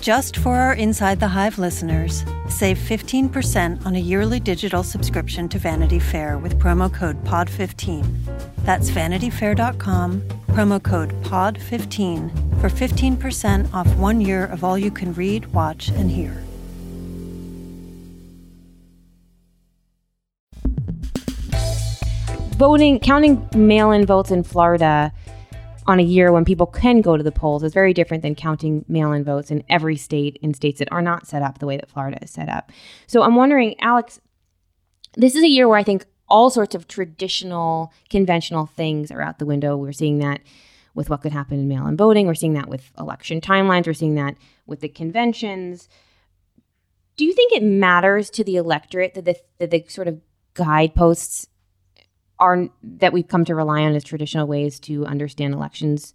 [0.00, 5.58] Just for our Inside the Hive listeners, save 15% on a yearly digital subscription to
[5.58, 8.06] Vanity Fair with promo code POD15.
[8.58, 15.46] That's vanityfair.com, promo code POD15 for 15% off one year of all you can read,
[15.46, 16.40] watch, and hear.
[22.60, 25.14] Voting, counting mail in votes in Florida
[25.86, 28.84] on a year when people can go to the polls is very different than counting
[28.86, 31.78] mail in votes in every state in states that are not set up the way
[31.78, 32.70] that Florida is set up.
[33.06, 34.20] So I'm wondering, Alex,
[35.14, 39.38] this is a year where I think all sorts of traditional, conventional things are out
[39.38, 39.74] the window.
[39.74, 40.40] We're seeing that
[40.94, 43.94] with what could happen in mail in voting, we're seeing that with election timelines, we're
[43.94, 45.88] seeing that with the conventions.
[47.16, 50.20] Do you think it matters to the electorate that the, that the sort of
[50.52, 51.46] guideposts
[52.40, 56.14] are that we've come to rely on as traditional ways to understand elections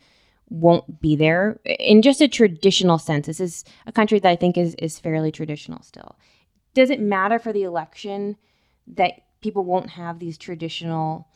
[0.50, 3.28] won't be there in just a traditional sense.
[3.28, 6.18] This is a country that I think is is fairly traditional still.
[6.74, 8.38] Does it matter for the election
[8.88, 11.28] that people won't have these traditional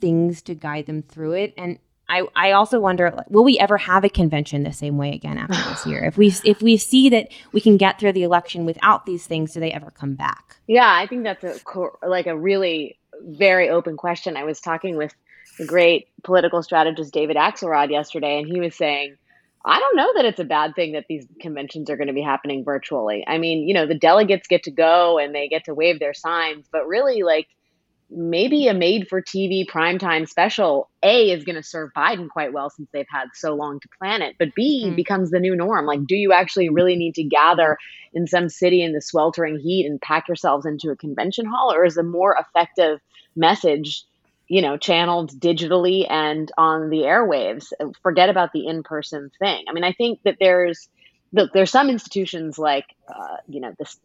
[0.00, 1.54] things to guide them through it?
[1.56, 5.38] And I, I also wonder, will we ever have a convention the same way again
[5.38, 6.04] after this year?
[6.04, 9.52] If we if we see that we can get through the election without these things,
[9.52, 10.56] do they ever come back?
[10.68, 11.56] Yeah, I think that's a
[12.06, 14.36] like a really very open question.
[14.36, 15.14] I was talking with
[15.58, 19.16] the great political strategist David Axelrod yesterday, and he was saying,
[19.64, 22.22] I don't know that it's a bad thing that these conventions are going to be
[22.22, 23.24] happening virtually.
[23.26, 26.14] I mean, you know, the delegates get to go and they get to wave their
[26.14, 27.48] signs, but really, like,
[28.10, 32.70] maybe a made for TV primetime special, A, is going to serve Biden quite well
[32.70, 34.96] since they've had so long to plan it, but B, mm-hmm.
[34.96, 35.86] becomes the new norm.
[35.86, 37.76] Like, do you actually really need to gather
[38.12, 41.84] in some city in the sweltering heat and pack yourselves into a convention hall, or
[41.84, 43.00] is a more effective
[43.34, 44.04] message?
[44.48, 49.82] you know channeled digitally and on the airwaves forget about the in-person thing i mean
[49.82, 50.88] i think that there's
[51.32, 53.98] look, there's some institutions like, uh, you know, this,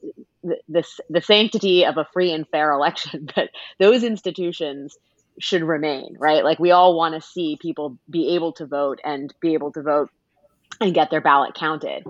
[0.68, 4.98] this, the sanctity of a free and fair election, but those institutions
[5.40, 6.44] should remain, right?
[6.44, 9.82] Like we all want to see people be able to vote and be able to
[9.82, 10.10] vote
[10.80, 12.04] and get their ballot counted.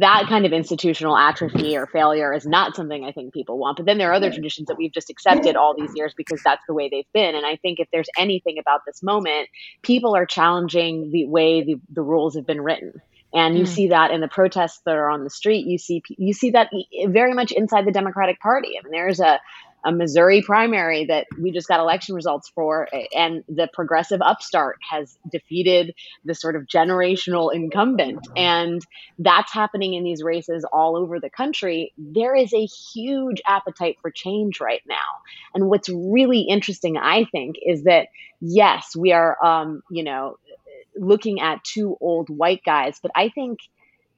[0.00, 3.76] That kind of institutional atrophy or failure is not something I think people want.
[3.76, 6.62] But then there are other traditions that we've just accepted all these years because that's
[6.66, 7.34] the way they've been.
[7.34, 9.48] And I think if there's anything about this moment,
[9.82, 13.00] people are challenging the way the, the rules have been written
[13.34, 13.68] and you mm.
[13.68, 16.70] see that in the protests that are on the street you see you see that
[17.08, 19.40] very much inside the democratic party i mean there's a
[19.84, 25.18] a Missouri primary that we just got election results for, and the progressive upstart has
[25.30, 25.94] defeated
[26.24, 28.26] the sort of generational incumbent.
[28.34, 28.80] And
[29.18, 31.92] that's happening in these races all over the country.
[31.98, 34.96] There is a huge appetite for change right now.
[35.54, 38.08] And what's really interesting, I think, is that
[38.40, 40.38] yes, we are, um, you know,
[40.96, 43.60] looking at two old white guys, but I think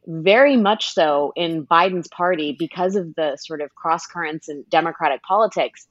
[0.07, 5.23] very much so in Biden's party because of the sort of cross currents in Democratic
[5.23, 5.87] politics.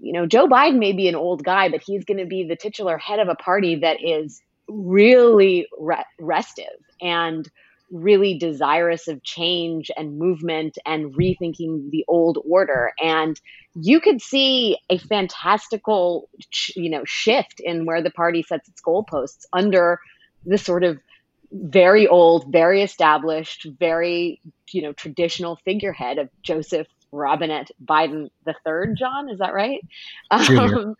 [0.00, 2.56] You know, Joe Biden may be an old guy, but he's going to be the
[2.56, 6.64] titular head of a party that is really re- restive
[7.00, 7.48] and
[7.92, 13.40] really desirous of change and movement and rethinking the old order and
[13.74, 16.28] you could see a fantastical
[16.74, 20.00] you know shift in where the party sets its goalposts under
[20.44, 20.98] this sort of
[21.52, 28.96] very old, very established, very you know traditional figurehead of Joseph Robinette Biden the third.
[28.98, 29.80] John, is that right?
[30.42, 30.78] Junior.
[30.78, 30.94] Um,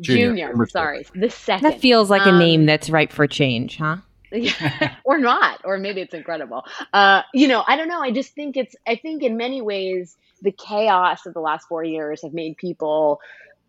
[0.00, 0.48] Junior.
[0.48, 1.70] Junior sorry, the second.
[1.70, 3.98] That feels like um, a name that's ripe for change, huh?
[5.04, 6.64] or not, or maybe it's incredible.
[6.92, 8.00] Uh, you know, I don't know.
[8.00, 8.74] I just think it's.
[8.86, 13.20] I think in many ways the chaos of the last four years have made people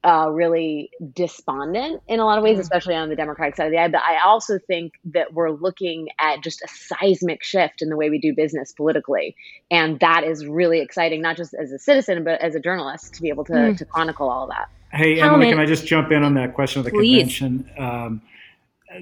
[0.03, 2.61] uh, really despondent in a lot of ways, mm.
[2.61, 3.91] especially on the Democratic side of the aisle.
[3.91, 8.09] But I also think that we're looking at just a seismic shift in the way
[8.09, 9.35] we do business politically.
[9.69, 13.21] And that is really exciting, not just as a citizen, but as a journalist to
[13.21, 13.77] be able to, mm.
[13.77, 14.69] to chronicle all that.
[14.91, 17.37] Hey, Emily, can I just jump in on that question of the Please.
[17.37, 17.69] convention?
[17.77, 18.21] Um, the,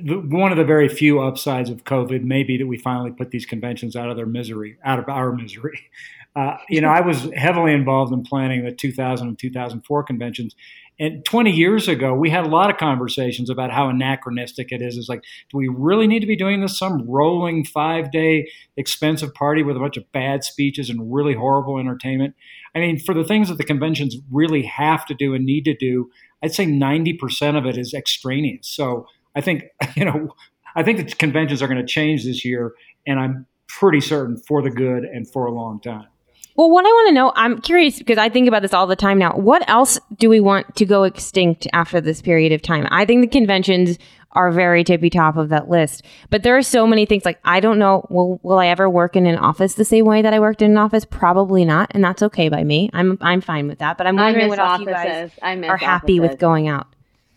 [0.03, 3.45] one of the very few upsides of COVID may be that we finally put these
[3.45, 5.79] conventions out of their misery, out of our misery.
[6.35, 10.55] Uh, you know, I was heavily involved in planning the 2000 and 2004 conventions,
[10.99, 14.95] And 20 years ago, we had a lot of conversations about how anachronistic it is.
[14.95, 16.77] It's like, do we really need to be doing this?
[16.77, 18.47] Some rolling five day
[18.77, 22.35] expensive party with a bunch of bad speeches and really horrible entertainment.
[22.75, 25.75] I mean, for the things that the conventions really have to do and need to
[25.75, 26.11] do,
[26.43, 28.67] I'd say 90% of it is extraneous.
[28.67, 29.63] So I think,
[29.95, 30.33] you know,
[30.75, 32.73] I think the conventions are going to change this year,
[33.07, 36.07] and I'm pretty certain for the good and for a long time.
[36.55, 38.95] Well, what I want to know, I'm curious because I think about this all the
[38.95, 39.31] time now.
[39.31, 42.85] What else do we want to go extinct after this period of time?
[42.91, 43.97] I think the conventions
[44.33, 46.03] are very tippy top of that list.
[46.29, 49.15] But there are so many things like I don't know, will will I ever work
[49.15, 51.05] in an office the same way that I worked in an office?
[51.05, 52.89] Probably not, and that's okay by me.
[52.93, 53.97] I'm I'm fine with that.
[53.97, 55.31] But I'm wondering what else offices.
[55.41, 56.87] you guys are happy with going out.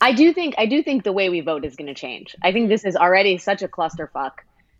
[0.02, 2.34] I do think I do think the way we vote is going to change.
[2.42, 4.32] I think this is already such a clusterfuck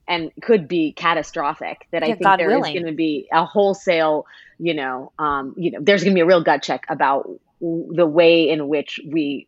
[0.09, 2.75] and could be catastrophic that I think God there willing.
[2.75, 4.27] is going to be a wholesale,
[4.59, 7.31] you know, um, you know, there's going to be a real gut check about
[7.61, 9.47] the way in which we,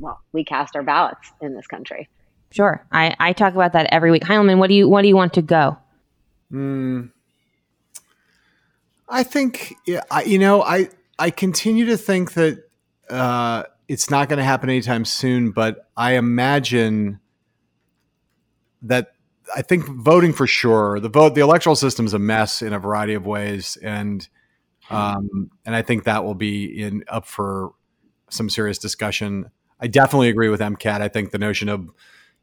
[0.00, 2.08] well, we cast our ballots in this country.
[2.50, 4.24] Sure, I, I talk about that every week.
[4.24, 5.78] Heilemann, what do you what do you want to go?
[6.52, 7.10] Mm,
[9.08, 12.68] I think yeah, I, you know I I continue to think that
[13.08, 17.20] uh, it's not going to happen anytime soon, but I imagine
[18.82, 19.12] that
[19.54, 21.00] I think voting for sure.
[21.00, 24.26] The vote, the electoral system is a mess in a variety of ways, and
[24.90, 27.72] um, and I think that will be in up for
[28.30, 29.50] some serious discussion.
[29.80, 31.00] I definitely agree with MCAT.
[31.00, 31.90] I think the notion of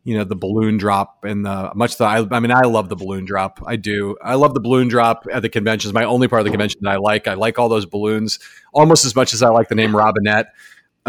[0.03, 2.95] you know the balloon drop and the much the I, I mean I love the
[2.95, 3.59] balloon drop.
[3.65, 4.15] I do.
[4.23, 5.93] I love the balloon drop at the conventions.
[5.93, 7.27] My only part of the convention that I like.
[7.27, 8.39] I like all those balloons
[8.73, 10.47] almost as much as I like the name Robinette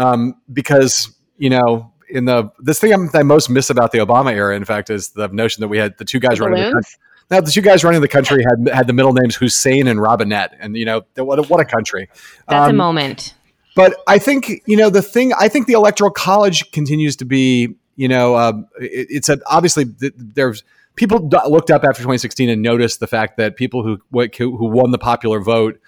[0.01, 4.33] um, because you know in the this thing I'm, i most miss about the Obama
[4.33, 6.71] era, in fact, is the notion that we had the two guys the running the
[6.71, 6.97] country.
[7.29, 10.55] Now the two guys running the country had had the middle names Hussein and Robinette,
[10.59, 12.09] and you know what a, what a country.
[12.47, 13.33] That's um, a moment.
[13.75, 15.31] But I think you know the thing.
[15.39, 19.85] I think the electoral college continues to be you know um, it, it's a, obviously
[19.85, 20.63] there's
[20.95, 24.01] people looked up after 2016 and noticed the fact that people who
[24.37, 25.79] who won the popular vote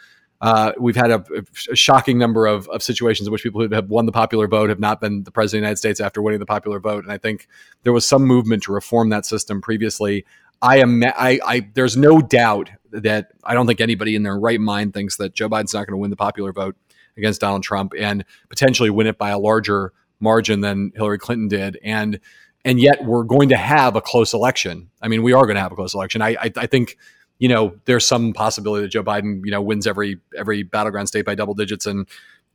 [0.44, 1.24] uh, we've had a,
[1.72, 4.68] a, shocking number of, of situations in which people who have won the popular vote
[4.68, 7.06] have not been the president of the United States after winning the popular vote.
[7.06, 7.48] And I think
[7.84, 10.26] there was some movement to reform that system previously.
[10.62, 14.60] I am, I, I, there's no doubt that I don't think anybody in their right
[14.60, 16.76] mind thinks that Joe Biden's not going to win the popular vote
[17.16, 21.80] against Donald Trump and potentially win it by a larger margin than Hillary Clinton did.
[21.86, 22.20] And,
[22.66, 24.90] and yet we're going to have a close election.
[25.02, 26.22] I mean, we are going to have a close election.
[26.22, 26.98] I, I, I think
[27.44, 31.26] you know, there's some possibility that Joe Biden, you know, wins every every battleground state
[31.26, 32.08] by double digits and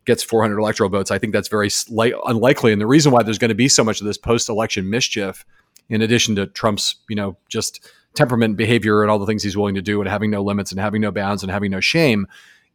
[0.06, 1.10] gets 400 electoral votes.
[1.10, 2.72] I think that's very slight, unlikely.
[2.72, 5.44] And the reason why there's going to be so much of this post-election mischief,
[5.90, 9.74] in addition to Trump's, you know, just temperament, behavior, and all the things he's willing
[9.74, 12.26] to do, and having no limits, and having no bounds, and having no shame,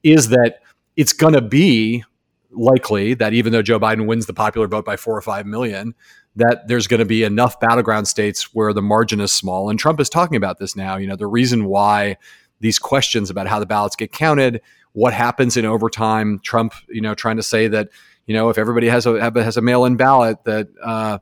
[0.04, 0.60] is that
[0.96, 2.04] it's going to be
[2.52, 5.96] likely that even though Joe Biden wins the popular vote by four or five million,
[6.36, 9.70] that there's going to be enough battleground states where the margin is small.
[9.70, 10.98] And Trump is talking about this now.
[10.98, 12.18] You know, the reason why
[12.60, 14.62] these questions about how the ballots get counted,
[14.94, 17.90] what happens in overtime, Trump, you know, trying to say that,
[18.26, 21.20] you know, if everybody has a has a mail-in ballot, that uh,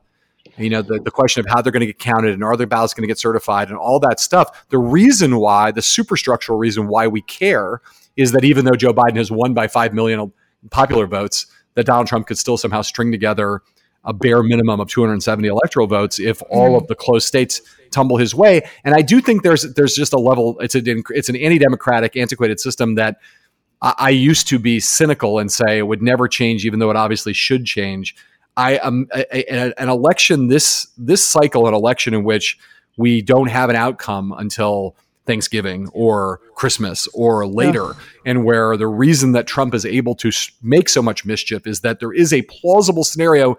[0.56, 2.66] you know, the, the question of how they're going to get counted and are their
[2.66, 4.68] ballots going to get certified and all that stuff.
[4.68, 7.80] The reason why, the superstructural reason why we care
[8.16, 10.32] is that even though Joe Biden has won by 5 million
[10.70, 13.62] popular votes, that Donald Trump could still somehow string together
[14.04, 17.60] a bare minimum of 270 electoral votes if all of the close states
[17.90, 18.68] tumble his way.
[18.84, 20.58] And I do think there's there's just a level.
[20.60, 23.18] It's an it's an anti-democratic, antiquated system that
[23.80, 26.96] I, I used to be cynical and say it would never change, even though it
[26.96, 28.16] obviously should change.
[28.56, 32.58] I um, an election this this cycle, an election in which
[32.96, 37.92] we don't have an outcome until Thanksgiving or Christmas or later, yeah.
[38.26, 40.30] and where the reason that Trump is able to
[40.62, 43.56] make so much mischief is that there is a plausible scenario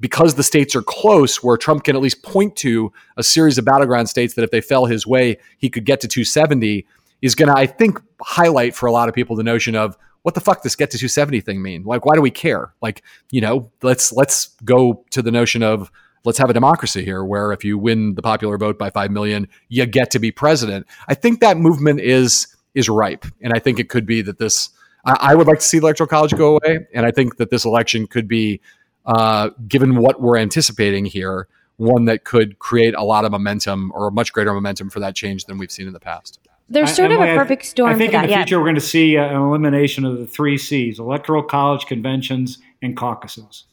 [0.00, 3.64] because the states are close, where Trump can at least point to a series of
[3.64, 6.86] battleground states that if they fell his way, he could get to 270,
[7.22, 10.34] is going to, I think, highlight for a lot of people the notion of what
[10.34, 11.84] the fuck does get to 270 thing mean?
[11.84, 12.74] Like, why do we care?
[12.82, 15.90] Like, you know, let's let's go to the notion of
[16.24, 19.48] let's have a democracy here, where if you win the popular vote by five million,
[19.68, 20.86] you get to be president.
[21.08, 24.70] I think that movement is is ripe, and I think it could be that this.
[25.06, 27.50] I, I would like to see the electoral college go away, and I think that
[27.50, 28.60] this election could be
[29.06, 34.08] uh, given what we're anticipating here, one that could create a lot of momentum or
[34.08, 36.38] a much greater momentum for that change than we've seen in the past.
[36.68, 37.90] There's sort I, of a perfect storm.
[37.90, 40.56] I think in the future we're going to see uh, an elimination of the three
[40.56, 43.64] C's: electoral college, conventions, and caucuses.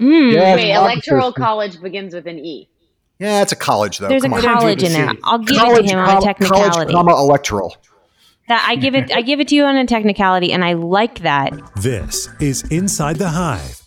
[0.00, 0.32] Mm.
[0.32, 2.70] Yeah, Wait, electoral college begins with an E.
[3.18, 4.08] Yeah, it's a college though.
[4.08, 4.42] There's Come a on.
[4.42, 5.12] college in there.
[5.22, 6.70] I'll give college, it to him on a technicality.
[6.70, 7.76] College, comma, electoral.
[8.48, 9.12] That I give it.
[9.12, 11.52] I give it to you on a technicality, and I like that.
[11.76, 13.81] This is Inside the Hive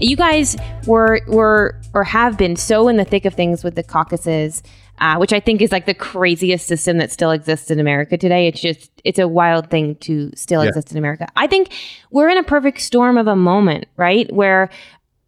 [0.00, 3.82] You guys were were or have been so in the thick of things with the
[3.82, 4.62] caucuses,
[4.98, 8.46] uh, which I think is like the craziest system that still exists in America today.
[8.46, 10.68] It's just it's a wild thing to still yeah.
[10.68, 11.26] exist in America.
[11.36, 11.72] I think
[12.10, 14.32] we're in a perfect storm of a moment, right?
[14.32, 14.70] Where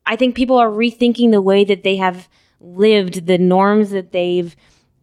[0.06, 2.28] I think people are rethinking the way that they have
[2.60, 4.54] lived, the norms that they've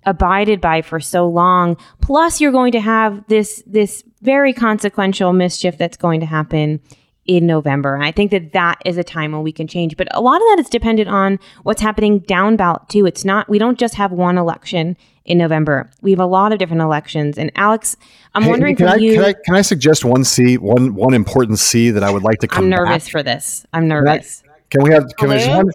[0.06, 1.76] abided by for so long.
[2.02, 6.80] Plus, you're going to have this this very consequential mischief that's going to happen
[7.28, 7.94] in November.
[7.94, 9.98] And I think that that is a time when we can change.
[9.98, 13.06] But a lot of that is dependent on what's happening down ballot too.
[13.06, 15.90] It's not we don't just have one election in November.
[16.02, 17.38] We have a lot of different elections.
[17.38, 17.98] And Alex,
[18.34, 21.14] I'm hey, wondering can I, you, can I can I suggest one C one one
[21.14, 23.12] important C that I would like to come I'm nervous back?
[23.12, 23.66] for this.
[23.74, 24.42] I'm nervous.
[24.42, 25.50] Can, I, can we have can Balloon?
[25.50, 25.72] we one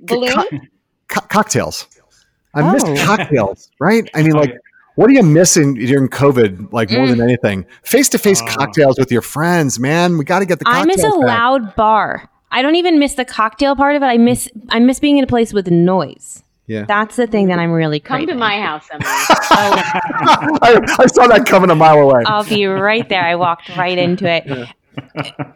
[0.00, 0.32] Balloon?
[0.32, 0.58] Co-
[1.08, 1.86] co- cocktails.
[2.54, 2.72] I oh.
[2.72, 4.08] miss cocktails, right?
[4.14, 4.56] I mean, like,
[4.96, 7.10] what are you missing during COVID, like more mm.
[7.10, 7.66] than anything?
[7.82, 10.18] Face to face cocktails with your friends, man.
[10.18, 10.64] We got to get the.
[10.66, 11.18] I miss a back.
[11.18, 12.30] loud bar.
[12.50, 14.06] I don't even miss the cocktail part of it.
[14.06, 16.42] I miss I miss being in a place with noise.
[16.66, 18.28] Yeah, that's the thing that I'm really craving.
[18.28, 19.06] Come to my house, Emily.
[19.08, 22.22] I, I, saw that coming a mile away.
[22.26, 23.22] I'll be right there.
[23.22, 24.44] I walked right into it.
[24.46, 24.72] Yeah.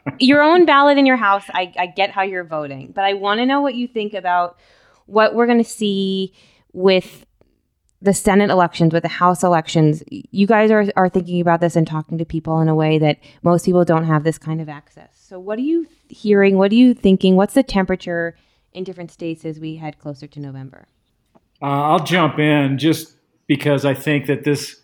[0.21, 1.45] Your own ballot in your house.
[1.55, 4.59] I, I get how you're voting, but I want to know what you think about
[5.07, 6.35] what we're going to see
[6.75, 7.25] with
[8.03, 11.87] the Senate elections, with the House elections, you guys are, are thinking about this and
[11.87, 15.11] talking to people in a way that most people don't have this kind of access.
[15.15, 16.57] So, what are you hearing?
[16.57, 17.37] What are you thinking?
[17.37, 18.37] What's the temperature
[18.73, 20.87] in different states as we head closer to November?
[21.61, 23.15] Uh, I'll jump in just
[23.47, 24.81] because I think that this,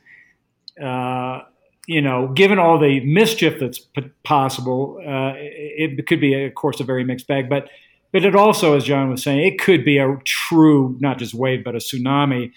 [0.82, 1.40] uh,
[1.86, 6.54] you know, given all the mischief that's p- possible, uh, it, it could be, of
[6.54, 7.48] course, a very mixed bag.
[7.48, 7.70] But
[8.12, 11.64] but it also, as John was saying, it could be a true, not just wave,
[11.64, 12.52] but a tsunami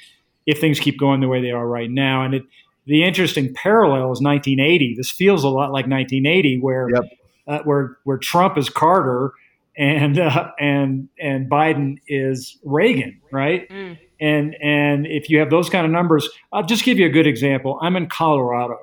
[0.45, 2.23] if things keep going the way they are right now.
[2.23, 2.43] And it,
[2.85, 4.95] the interesting parallel is 1980.
[4.95, 7.03] This feels a lot like 1980, where yep.
[7.47, 9.33] uh, where where Trump is Carter
[9.77, 13.67] and uh, and and Biden is Reagan, right?
[13.69, 13.97] Mm.
[14.19, 17.27] And and if you have those kind of numbers, I'll just give you a good
[17.27, 17.79] example.
[17.81, 18.77] I'm in Colorado,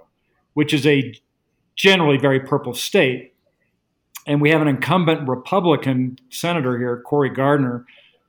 [0.55, 1.15] which is a
[1.77, 3.35] generally very purple state,
[4.27, 7.85] and we have an incumbent Republican senator here, Cory Gardner,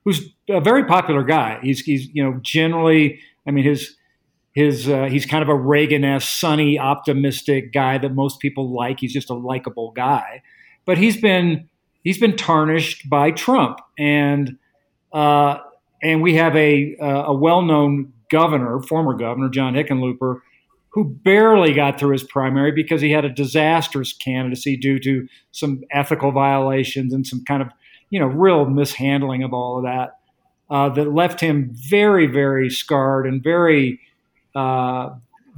[0.08, 1.60] who's a very popular guy.
[1.62, 3.97] He's he's you know generally, I mean his
[4.53, 9.01] his uh, he's kind of a Reagan-esque, sunny, optimistic guy that most people like.
[9.01, 10.43] He's just a likable guy,
[10.86, 11.68] but he's been
[12.05, 14.58] he's been tarnished by Trump, and
[15.12, 15.58] uh,
[16.01, 20.39] and we have a a well-known governor, former governor John Hickenlooper,
[20.91, 25.82] who barely got through his primary because he had a disastrous candidacy due to some
[25.91, 27.68] ethical violations and some kind of,
[28.10, 30.20] you know, real mishandling of all of that,
[30.70, 33.99] uh, that left him very, very scarred and very,
[34.55, 35.10] uh,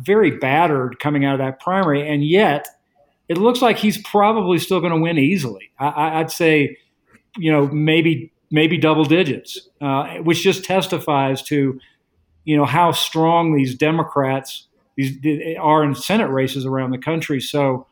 [0.01, 2.07] very battered coming out of that primary.
[2.07, 2.67] And yet,
[3.27, 5.71] it looks like he's probably still going to win easily.
[5.79, 6.77] I, would say,
[7.37, 11.79] you know, maybe maybe double digits, uh, which just testifies to,
[12.45, 15.17] you know, how strong these Democrats these
[15.59, 17.39] are in Senate races around the country.
[17.39, 17.87] So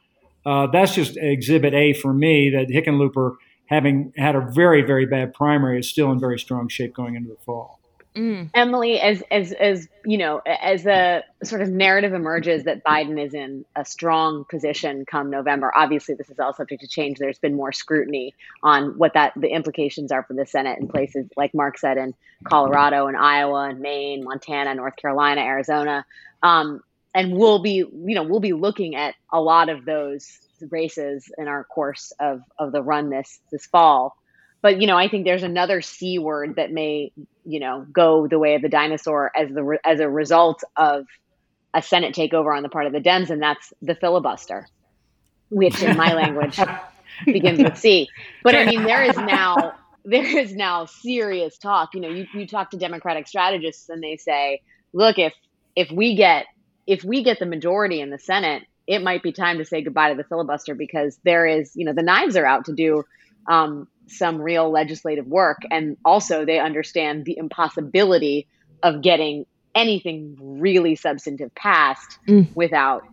[0.45, 3.35] uh, that's just exhibit A for me that Hickenlooper,
[3.67, 7.29] having had a very, very bad primary, is still in very strong shape going into
[7.29, 7.77] the fall.
[8.17, 8.49] Mm.
[8.55, 13.35] Emily, as as as you know, as a sort of narrative emerges that Biden is
[13.35, 15.71] in a strong position come November.
[15.75, 17.19] Obviously, this is all subject to change.
[17.19, 21.27] There's been more scrutiny on what that the implications are for the Senate in places
[21.37, 26.03] like Mark said in Colorado and Iowa and Maine, Montana, North Carolina, Arizona.
[26.41, 26.81] Um,
[27.13, 30.39] and we'll be you know we'll be looking at a lot of those
[30.69, 34.15] races in our course of of the run this this fall.
[34.61, 37.11] But you know i think there's another c word that may
[37.45, 41.05] you know go the way of the dinosaur as the as a result of
[41.73, 44.67] a senate takeover on the part of the dems and that's the filibuster
[45.49, 46.59] which in my language
[47.25, 48.09] begins with c.
[48.43, 49.73] But i mean there is now
[50.07, 51.93] there is now serious talk.
[51.93, 54.61] You know you, you talk to democratic strategists and they say
[54.93, 55.33] look if
[55.75, 56.45] if we get
[56.87, 60.09] if we get the majority in the Senate, it might be time to say goodbye
[60.09, 63.03] to the filibuster because there is, you know, the knives are out to do
[63.47, 65.59] um, some real legislative work.
[65.69, 68.47] And also, they understand the impossibility
[68.81, 72.47] of getting anything really substantive passed mm.
[72.55, 73.03] without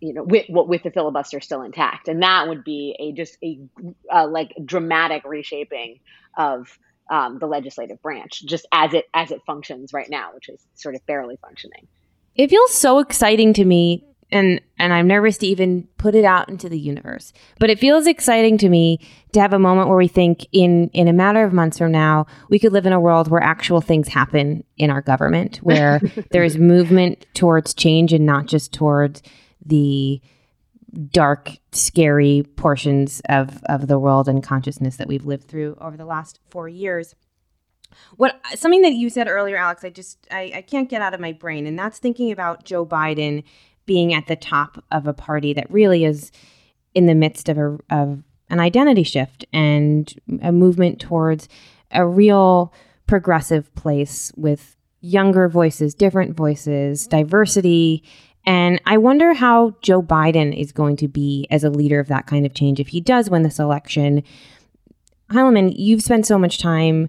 [0.00, 3.58] you know with with the filibuster still intact and that would be a just a
[4.12, 5.98] uh, like dramatic reshaping
[6.36, 6.78] of
[7.10, 10.94] um, the legislative branch just as it as it functions right now which is sort
[10.94, 11.86] of barely functioning
[12.34, 16.48] it feels so exciting to me and and I'm nervous to even put it out
[16.48, 17.32] into the universe.
[17.58, 19.00] But it feels exciting to me
[19.32, 22.26] to have a moment where we think in in a matter of months from now,
[22.48, 26.00] we could live in a world where actual things happen in our government, where
[26.30, 29.22] there is movement towards change and not just towards
[29.64, 30.20] the
[31.10, 36.04] dark, scary portions of, of the world and consciousness that we've lived through over the
[36.04, 37.14] last four years.
[38.16, 41.20] What something that you said earlier, Alex, I just I, I can't get out of
[41.20, 43.44] my brain, and that's thinking about Joe Biden
[43.88, 46.30] being at the top of a party that really is
[46.94, 51.48] in the midst of a of an identity shift and a movement towards
[51.90, 52.72] a real
[53.06, 58.02] progressive place with younger voices, different voices, diversity.
[58.44, 62.26] And I wonder how Joe Biden is going to be as a leader of that
[62.26, 64.22] kind of change if he does win this election.
[65.30, 67.08] Heilemann, you've spent so much time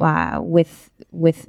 [0.00, 1.48] uh, with with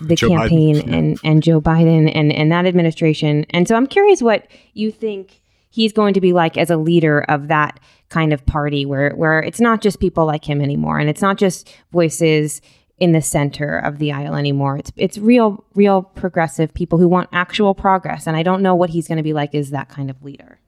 [0.00, 3.44] the Joe campaign Biden, and and Joe Biden and and that administration.
[3.50, 7.20] And so I'm curious what you think he's going to be like as a leader
[7.28, 11.10] of that kind of party where where it's not just people like him anymore and
[11.10, 12.60] it's not just voices
[12.98, 14.76] in the center of the aisle anymore.
[14.76, 18.90] It's it's real real progressive people who want actual progress and I don't know what
[18.90, 20.58] he's going to be like as that kind of leader.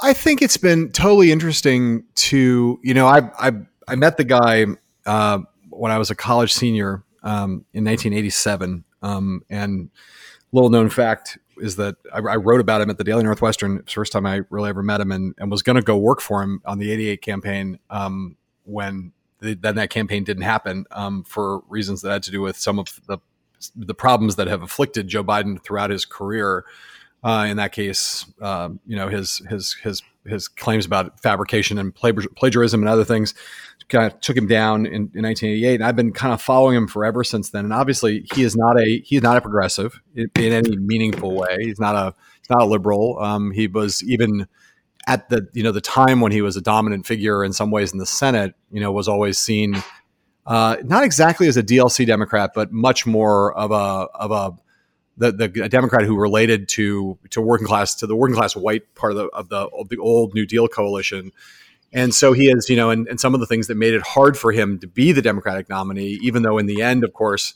[0.00, 3.52] I think it's been totally interesting to, you know, I I
[3.88, 4.66] I met the guy
[5.06, 5.38] uh,
[5.70, 9.90] when I was a college senior um, in 1987 um, and
[10.52, 13.82] little known fact is that I, I, wrote about him at the Daily Northwestern.
[13.84, 16.42] First time I really ever met him, and, and was going to go work for
[16.42, 21.62] him on the '88 campaign um, when the, then that campaign didn't happen um, for
[21.68, 23.18] reasons that had to do with some of the
[23.76, 26.64] the problems that have afflicted Joe Biden throughout his career.
[27.22, 31.94] Uh, in that case, uh, you know his his his his claims about fabrication and
[31.94, 33.34] plagiarism and other things
[33.88, 36.86] kind of took him down in, in 1988 and i've been kind of following him
[36.86, 37.64] forever since then.
[37.64, 41.58] And obviously he is not a he's not a progressive in, in any meaningful way.
[41.60, 43.18] He's not a he's not a liberal.
[43.18, 44.46] Um, he was even
[45.06, 47.92] at the you know the time when he was a dominant figure in some ways
[47.92, 49.82] in the senate you know was always seen
[50.46, 53.74] uh, not exactly as a dlc democrat but much more of a
[54.14, 54.56] of a
[55.16, 59.12] the, the Democrat who related to to working class to the working class white part
[59.12, 61.32] of the of the, of the old New Deal coalition,
[61.92, 64.02] and so he is, you know, and, and some of the things that made it
[64.02, 67.54] hard for him to be the Democratic nominee, even though in the end, of course,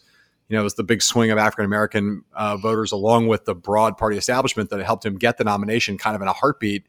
[0.48, 3.54] you know, it was the big swing of African American uh, voters along with the
[3.54, 6.86] broad party establishment that helped him get the nomination kind of in a heartbeat.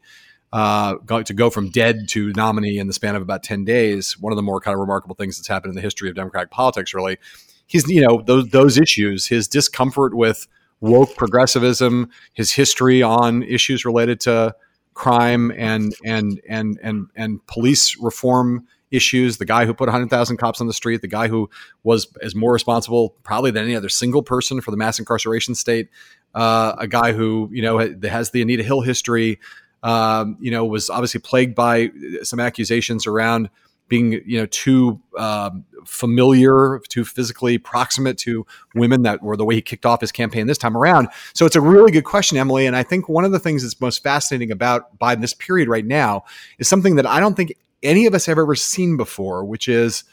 [0.50, 0.94] Uh,
[1.24, 4.36] to go from dead to nominee in the span of about 10 days, one of
[4.36, 7.18] the more kind of remarkable things that's happened in the history of Democratic politics, really.
[7.66, 10.48] He's, you know, those, those issues, his discomfort with
[10.80, 14.54] woke progressivism, his history on issues related to
[14.94, 19.38] crime and and and and and police reform issues.
[19.38, 21.50] The guy who put 100,000 cops on the street, the guy who
[21.82, 25.88] was is more responsible probably than any other single person for the mass incarceration state.
[26.34, 29.40] Uh, a guy who you know has the Anita Hill history.
[29.80, 31.92] Um, you know, was obviously plagued by
[32.24, 33.48] some accusations around
[33.88, 39.56] being you know too um, familiar, too physically proximate to women that were the way
[39.56, 41.08] he kicked off his campaign this time around.
[41.34, 42.66] So it's a really good question, Emily.
[42.66, 45.86] And I think one of the things that's most fascinating about Biden this period right
[45.86, 46.24] now
[46.58, 50.04] is something that I don't think any of us have ever seen before, which is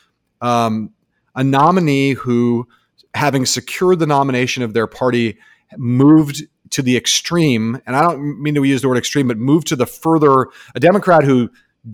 [0.42, 0.92] um,
[1.36, 2.68] a nominee who,
[3.14, 5.38] having secured the nomination of their party,
[5.78, 9.68] moved to the extreme, and I don't mean to use the word extreme, but moved
[9.68, 11.50] to the further, a Democrat who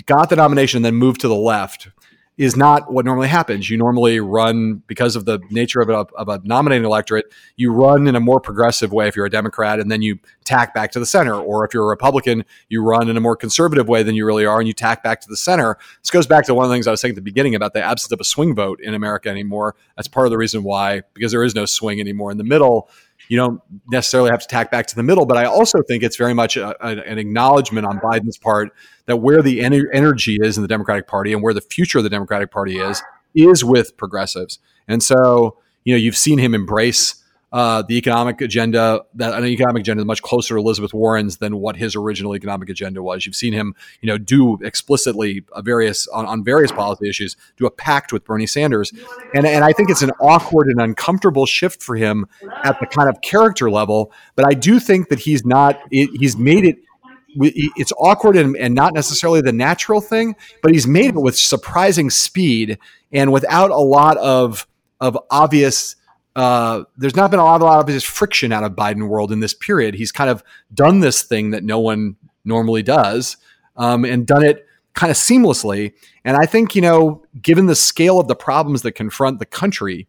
[0.05, 1.89] got the nomination and then moved to the left
[2.37, 3.69] is not what normally happens.
[3.69, 7.25] You normally run because of the nature of a, of a nominating electorate.
[7.55, 10.73] You run in a more progressive way if you're a Democrat, and then you tack
[10.73, 11.35] back to the center.
[11.35, 14.45] Or if you're a Republican, you run in a more conservative way than you really
[14.45, 15.77] are, and you tack back to the center.
[16.01, 17.73] This goes back to one of the things I was saying at the beginning about
[17.73, 19.75] the absence of a swing vote in America anymore.
[19.95, 22.89] That's part of the reason why, because there is no swing anymore in the middle
[23.31, 25.25] you don't necessarily have to tack back to the middle.
[25.25, 28.73] But I also think it's very much a, a, an acknowledgement on Biden's part
[29.05, 32.03] that where the ener- energy is in the Democratic Party and where the future of
[32.03, 33.01] the Democratic Party is
[33.33, 34.59] is with progressives.
[34.85, 37.20] And so, you know, you've seen him embrace
[37.51, 41.57] uh, the economic agenda, that an economic agenda is much closer to Elizabeth Warren's than
[41.57, 43.25] what his original economic agenda was.
[43.25, 47.71] You've seen him, you know, do explicitly various on, on various policy issues, do a
[47.71, 48.93] pact with Bernie Sanders,
[49.33, 52.25] and and I think it's an awkward and uncomfortable shift for him
[52.63, 54.13] at the kind of character level.
[54.35, 55.79] But I do think that he's not.
[55.91, 56.77] He's made it
[57.33, 62.09] it's awkward and, and, not necessarily the natural thing, but he's made it with surprising
[62.09, 62.77] speed
[63.13, 64.67] and without a lot of
[64.99, 65.95] of obvious
[66.35, 69.31] uh, there's not been a lot, a lot of this friction out of Biden world
[69.31, 69.95] in this period.
[69.95, 72.15] He's kind of done this thing that no one
[72.45, 73.37] normally does,
[73.75, 75.93] um, and done it kind of seamlessly.
[76.23, 80.07] And I think you know, given the scale of the problems that confront the country,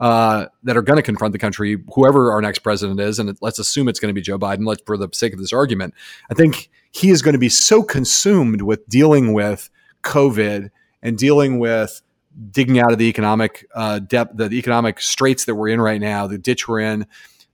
[0.00, 3.58] uh, that are going to confront the country, whoever our next president is, and let's
[3.58, 4.66] assume it's going to be Joe Biden.
[4.66, 5.94] Let's, for the sake of this argument,
[6.30, 9.70] I think he is going to be so consumed with dealing with
[10.02, 10.70] COVID
[11.02, 12.02] and dealing with
[12.50, 16.26] digging out of the economic uh, depth, the economic straits that we're in right now,
[16.26, 17.06] the ditch we're in,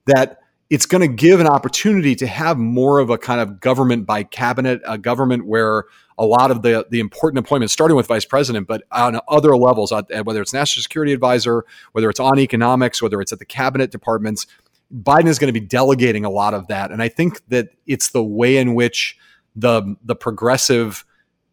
[0.06, 4.06] that it's going to give an opportunity to have more of a kind of government
[4.06, 5.84] by cabinet, a government where
[6.18, 9.92] a lot of the the important appointments, starting with vice president, but on other levels,
[9.92, 14.46] whether it's national security advisor, whether it's on economics, whether it's at the cabinet departments,
[14.92, 18.10] Biden is going to be delegating a lot of that, and I think that it's
[18.10, 19.18] the way in which
[19.54, 21.04] the the progressive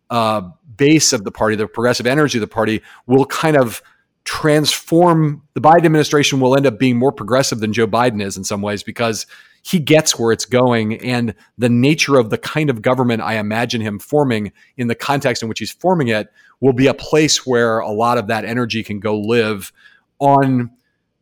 [0.10, 3.82] uh, base of the party, the progressive energy of the party, will kind of
[4.26, 8.44] transform the Biden administration will end up being more progressive than Joe Biden is in
[8.44, 9.26] some ways because
[9.64, 13.82] he gets where it's going and the nature of the kind of government I imagine
[13.82, 17.80] him forming in the context in which he's forming it will be a place where
[17.80, 19.72] a lot of that energy can go live
[20.20, 20.72] on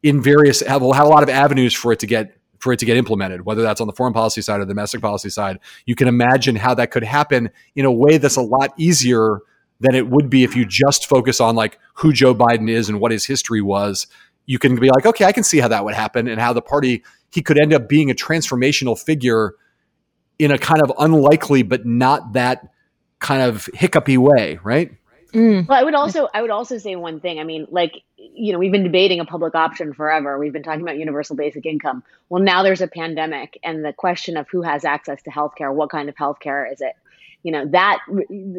[0.04, 2.96] in various have, a lot of avenues for it to get for it to get
[2.96, 6.08] implemented whether that's on the foreign policy side or the domestic policy side you can
[6.08, 9.42] imagine how that could happen in a way that's a lot easier
[9.82, 13.02] than it would be if you just focus on like who Joe Biden is and
[13.02, 14.08] what his history was.
[14.46, 16.62] You can be like, okay, I can see how that would happen and how the
[16.62, 19.56] party he could end up being a transformational figure
[20.40, 22.72] in a kind of unlikely but not that
[23.20, 24.92] kind of hiccupy way, right?
[25.34, 25.68] Mm.
[25.68, 27.40] Well, I would also I would also say one thing.
[27.40, 30.38] I mean, like you know, we've been debating a public option forever.
[30.38, 32.04] We've been talking about universal basic income.
[32.30, 35.90] Well, now there's a pandemic, and the question of who has access to healthcare, what
[35.90, 36.94] kind of healthcare is it?
[37.44, 38.00] you know that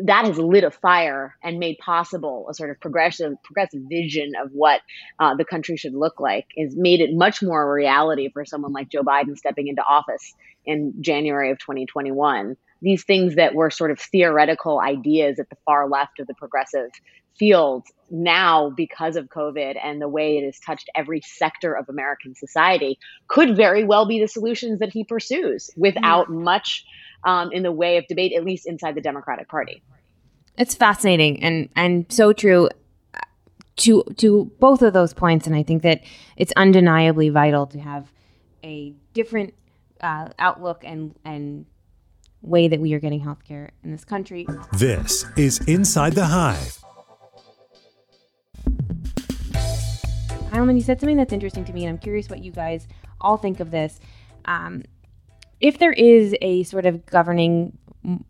[0.05, 4.51] that has lit a fire and made possible a sort of progressive progressive vision of
[4.53, 4.81] what
[5.21, 8.73] uh, the country should look like is made it much more a reality for someone
[8.73, 13.91] like Joe Biden stepping into office in January of 2021 these things that were sort
[13.91, 16.91] of theoretical ideas at the far left of the progressive
[17.39, 22.35] field now because of covid and the way it has touched every sector of american
[22.35, 26.43] society could very well be the solutions that he pursues without mm.
[26.43, 26.85] much
[27.25, 29.83] um, in the way of debate, at least inside the Democratic Party.
[30.59, 32.69] It's fascinating and and so true
[33.77, 36.03] to to both of those points, and I think that
[36.37, 38.13] it's undeniably vital to have
[38.63, 39.55] a different
[40.01, 41.65] uh, outlook and and
[42.43, 44.47] way that we are getting healthcare in this country.
[44.73, 46.79] This is Inside the Hive.
[50.51, 52.87] Heilemann, you said something that's interesting to me, and I'm curious what you guys
[53.21, 54.01] all think of this.
[54.45, 54.83] Um,
[55.61, 57.79] if there is a sort of governing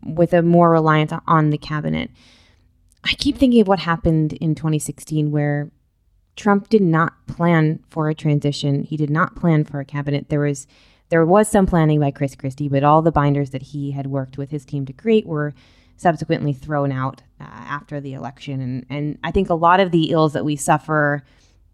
[0.05, 2.11] with a more reliance on the cabinet,
[3.03, 5.71] I keep thinking of what happened in 2016 where
[6.35, 8.83] Trump did not plan for a transition.
[8.83, 10.29] He did not plan for a cabinet.
[10.29, 10.67] There was
[11.13, 14.35] there was some planning by Chris Christie, but all the binders that he had worked
[14.35, 15.53] with his team to create were
[15.95, 18.59] subsequently thrown out uh, after the election.
[18.59, 21.23] And and I think a lot of the ills that we suffer,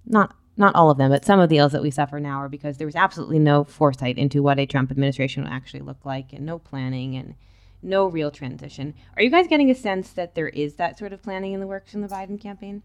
[0.06, 2.50] not not all of them, but some of the ills that we suffer now are
[2.50, 6.34] because there was absolutely no foresight into what a Trump administration would actually look like
[6.34, 7.36] and no planning and
[7.82, 8.94] no real transition.
[9.16, 11.68] Are you guys getting a sense that there is that sort of planning in the
[11.68, 12.84] works in the Biden campaign?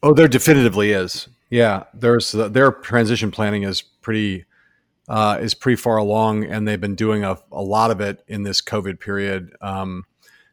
[0.00, 1.26] Oh, there definitively is.
[1.50, 4.44] Yeah, there's their transition planning is pretty
[5.08, 8.42] uh, is pretty far along, and they've been doing a, a lot of it in
[8.42, 9.50] this COVID period.
[9.60, 10.04] Um,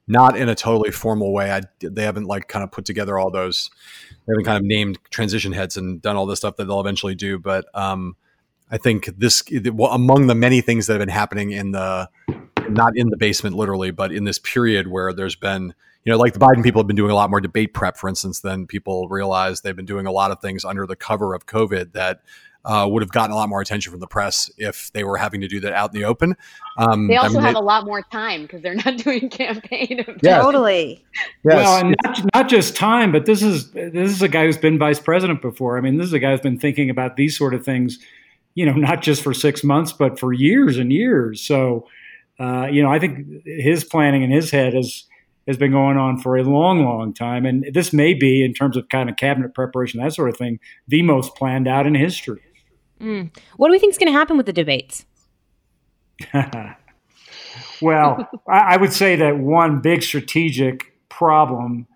[0.09, 1.51] not in a totally formal way.
[1.51, 3.69] I, they haven't like kind of put together all those.
[4.09, 7.13] They haven't kind of named transition heads and done all this stuff that they'll eventually
[7.13, 7.37] do.
[7.37, 8.15] But um,
[8.71, 12.09] I think this well, among the many things that have been happening in the
[12.69, 15.73] not in the basement literally, but in this period where there's been
[16.03, 18.09] you know like the Biden people have been doing a lot more debate prep, for
[18.09, 19.61] instance, than people realize.
[19.61, 22.21] They've been doing a lot of things under the cover of COVID that
[22.65, 25.41] uh, would have gotten a lot more attention from the press if they were having
[25.41, 26.35] to do that out in the open.
[26.77, 29.29] Um, they also I mean, have they, a lot more time because they're not doing
[29.29, 30.05] campaign.
[30.21, 30.43] Yes.
[30.43, 31.03] Totally.
[31.15, 31.55] Yes.
[31.55, 34.77] Well, and not, not just time, but this is this is a guy who's been
[34.77, 35.77] vice president before.
[35.77, 37.97] I mean, this is a guy who's been thinking about these sort of things,
[38.55, 41.41] you know, not just for six months, but for years and years.
[41.41, 41.87] So,
[42.39, 45.05] uh, you know, I think his planning in his head is
[45.47, 47.43] has been going on for a long, long time.
[47.43, 50.59] And this may be, in terms of kind of cabinet preparation, that sort of thing,
[50.87, 52.41] the most planned out in history.
[53.01, 53.35] Mm.
[53.57, 55.05] What do we think is going to happen with the debates?
[57.81, 61.87] well, I, I, would say that one big strategic problem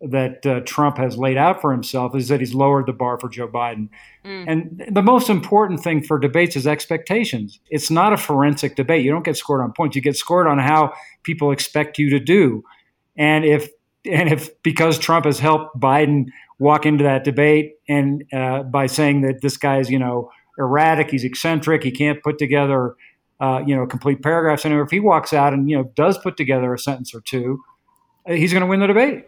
[0.00, 3.28] that uh, Trump has laid out for himself is that he's lowered the bar for
[3.28, 3.88] Joe Biden.
[4.24, 4.44] Mm.
[4.46, 7.60] And the most important thing for debates is expectations.
[7.70, 9.04] It's not a forensic debate.
[9.04, 9.96] You don't get scored on points.
[9.96, 10.92] You get scored on how
[11.22, 12.62] people expect you to do.
[13.16, 13.70] And if
[14.04, 16.26] and if because Trump has helped Biden
[16.58, 21.24] walk into that debate and uh, by saying that this guy's you know, erratic, he's
[21.24, 22.94] eccentric, he can't put together,
[23.40, 24.64] uh, you know, complete paragraphs.
[24.64, 27.62] And if he walks out and you know does put together a sentence or two,
[28.28, 29.26] uh, he's going to win the debate.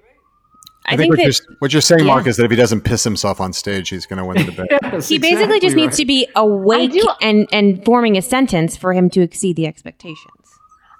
[0.87, 2.15] I, I think, think what, that, you're, what, you're, saying, yeah.
[2.15, 4.53] Mark, is that if he doesn't piss himself on stage, he's going to win the
[4.53, 4.69] debate.
[4.83, 5.83] yes, he basically exactly just right.
[5.83, 10.29] needs to be awake and and forming a sentence for him to exceed the expectations.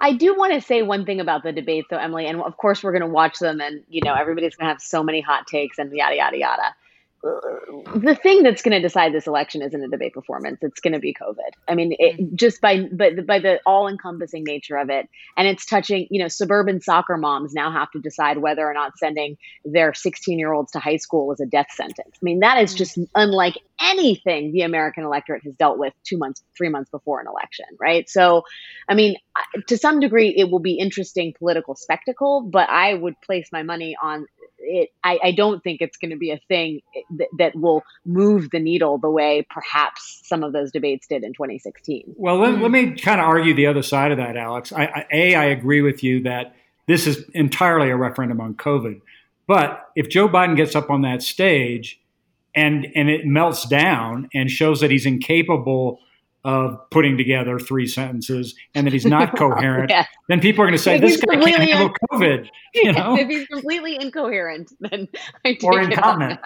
[0.01, 2.85] I do want to say one thing about the debate, though, Emily, and of course
[2.85, 5.47] we're going to watch them, and you know everybody's going to have so many hot
[5.47, 6.75] takes and yada yada yada
[7.23, 10.59] the thing that's going to decide this election isn't a debate performance.
[10.63, 11.51] It's going to be COVID.
[11.67, 12.37] I mean, it, mm-hmm.
[12.37, 16.07] just by but by the all encompassing nature of it, and it's touching.
[16.11, 20.39] You know, suburban soccer moms now have to decide whether or not sending their 16
[20.39, 22.15] year olds to high school is a death sentence.
[22.15, 23.05] I mean, that is just mm-hmm.
[23.15, 27.67] unlike anything the American electorate has dealt with two months, three months before an election,
[27.81, 28.09] right?
[28.09, 28.43] So,
[28.89, 29.17] I mean,
[29.67, 33.97] to some degree, it will be interesting political spectacle, but I would place my money
[34.01, 34.27] on
[34.69, 37.83] it, I, I, don't think it's going to be a thing eh, that, that, will
[38.05, 42.15] move the needle the way perhaps some of those debates did in 2016.
[42.17, 42.73] Well, let, let hmm.
[42.73, 44.73] me kind of argue the other side of that, Alex.
[44.73, 46.55] I, I, a, I agree with you that
[46.87, 49.01] this is entirely a referendum on COVID.
[49.47, 52.01] But if Joe Biden gets up on that stage
[52.55, 56.01] and and it melts down and shows that he's incapable
[56.49, 60.07] of putting together three sentences and that he's not coherent, yeah.
[60.29, 62.49] then people are going to say this guy can't handle COVID.
[62.75, 65.09] You know, if he's completely incoherent, then
[65.45, 66.41] I take or incontinent.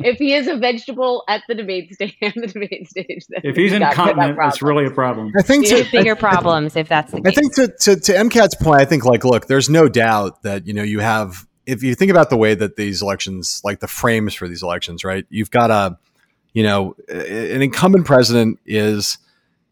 [0.00, 4.36] if he is a vegetable at the debate stage, the debate stage, if he's incontinent,
[4.42, 5.30] it's really a problem.
[5.38, 7.38] I think to, bigger problems if that's the case.
[7.38, 10.66] I think to, to to MCAT's point, I think like, look, there's no doubt that
[10.66, 13.86] you know you have if you think about the way that these elections, like the
[13.86, 15.24] frames for these elections, right?
[15.30, 15.96] You've got a
[16.52, 19.18] you know, an incumbent president is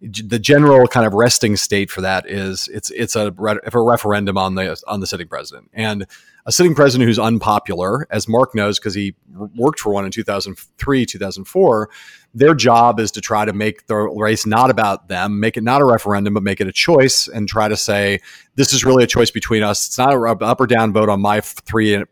[0.00, 4.54] the general kind of resting state for that is it's it's a, a referendum on
[4.54, 6.06] the on the sitting president and
[6.46, 9.14] a sitting president who's unpopular, as Mark knows because he
[9.56, 11.90] worked for one in 2003, 2004.
[12.32, 15.82] Their job is to try to make the race not about them, make it not
[15.82, 18.20] a referendum, but make it a choice, and try to say
[18.54, 19.86] this is really a choice between us.
[19.86, 22.02] It's not an up or down vote on my three,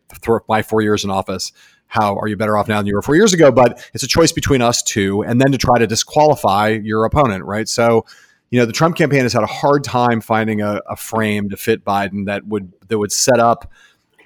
[0.47, 1.53] my four years in office
[1.89, 3.51] how are you better off now than you were four years ago?
[3.51, 7.45] But it's a choice between us two, and then to try to disqualify your opponent,
[7.45, 7.69] right?
[7.69, 8.05] So,
[8.51, 11.57] you know, the Trump campaign has had a hard time finding a, a frame to
[11.57, 13.73] fit Biden that would that would set up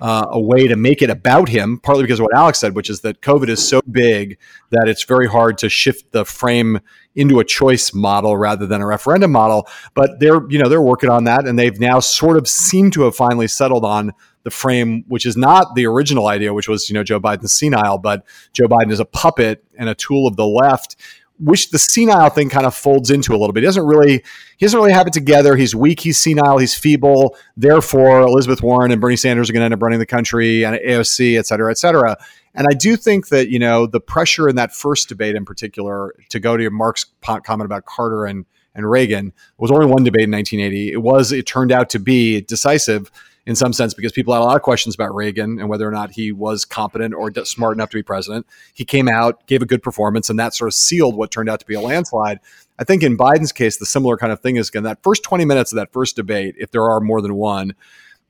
[0.01, 1.79] uh, a way to make it about him.
[1.79, 4.39] Partly because of what Alex said, which is that COVID is so big
[4.71, 6.81] that it's very hard to shift the frame
[7.15, 9.69] into a choice model rather than a referendum model.
[9.95, 13.03] But they're you know they're working on that, and they've now sort of seemed to
[13.03, 14.13] have finally settled on
[14.45, 17.99] the frame, which is not the original idea, which was, you know, Joe Biden's senile,
[17.99, 20.97] but Joe Biden is a puppet and a tool of the left,
[21.38, 23.62] which the senile thing kind of folds into a little bit.
[23.62, 24.22] He doesn't really,
[24.59, 25.57] he doesn't really have it together.
[25.57, 27.36] He's weak, he's senile, he's feeble.
[27.57, 30.76] Therefore, Elizabeth Warren and Bernie Sanders are going to end up running the country and
[30.76, 32.16] AOC, et cetera, et cetera.
[32.55, 36.14] And I do think that, you know, the pressure in that first debate in particular,
[36.28, 40.30] to go to Mark's comment about Carter and, and Reagan, was only one debate in
[40.30, 40.93] 1980.
[40.93, 43.11] It was, it turned out to be decisive
[43.45, 45.90] in some sense because people had a lot of questions about Reagan and whether or
[45.90, 48.47] not he was competent or smart enough to be president.
[48.72, 51.61] He came out, gave a good performance, and that sort of sealed what turned out
[51.61, 52.38] to be a landslide.
[52.78, 55.45] I think in Biden's case, the similar kind of thing is again that first 20
[55.45, 57.74] minutes of that first debate, if there are more than one,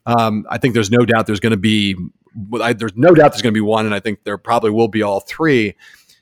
[0.06, 1.96] um, I think there's no doubt there's going to be
[2.34, 5.02] there's no doubt there's going to be one, and I think there probably will be
[5.02, 5.74] all three.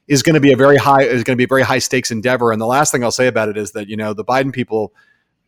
[0.09, 2.11] Is going to be a very high is going to be a very high stakes
[2.11, 2.51] endeavor.
[2.51, 4.93] And the last thing I'll say about it is that you know the Biden people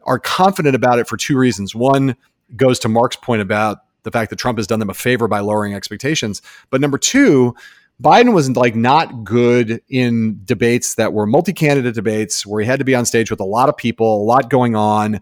[0.04, 1.74] are confident about it for two reasons.
[1.74, 2.16] One,
[2.56, 5.40] goes to Mark's point about the fact that Trump has done them a favor by
[5.40, 6.42] lowering expectations.
[6.70, 7.54] But number two,
[8.02, 12.84] Biden was like not good in debates that were multi-candidate debates where he had to
[12.84, 15.20] be on stage with a lot of people, a lot going on.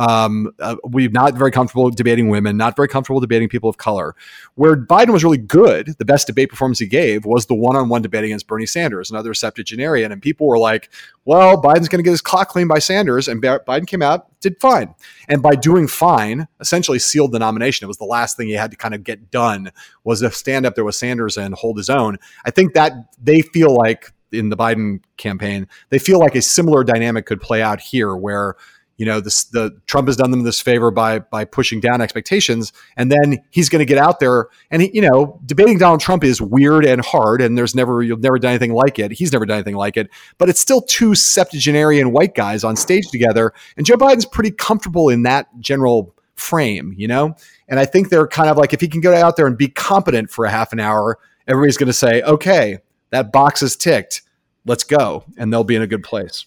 [0.00, 4.16] Um, uh, we're not very comfortable debating women, not very comfortable debating people of color.
[4.54, 7.90] Where Biden was really good, the best debate performance he gave was the one on
[7.90, 10.10] one debate against Bernie Sanders, another septuagenarian.
[10.10, 10.90] And people were like,
[11.26, 13.28] well, Biden's going to get his clock cleaned by Sanders.
[13.28, 14.94] And Biden came out, did fine.
[15.28, 17.84] And by doing fine, essentially sealed the nomination.
[17.84, 19.70] It was the last thing he had to kind of get done
[20.04, 22.16] was to stand up there with Sanders and hold his own.
[22.46, 22.92] I think that
[23.22, 27.60] they feel like in the Biden campaign, they feel like a similar dynamic could play
[27.60, 28.56] out here where
[29.00, 32.70] you know, this, the Trump has done them this favor by by pushing down expectations,
[32.98, 36.22] and then he's going to get out there and he, you know, debating Donald Trump
[36.22, 39.12] is weird and hard, and there's never you've never done anything like it.
[39.12, 43.08] He's never done anything like it, but it's still two septuagenarian white guys on stage
[43.08, 47.34] together, and Joe Biden's pretty comfortable in that general frame, you know.
[47.68, 49.68] And I think they're kind of like if he can go out there and be
[49.68, 54.20] competent for a half an hour, everybody's going to say, okay, that box is ticked,
[54.66, 56.44] let's go, and they'll be in a good place.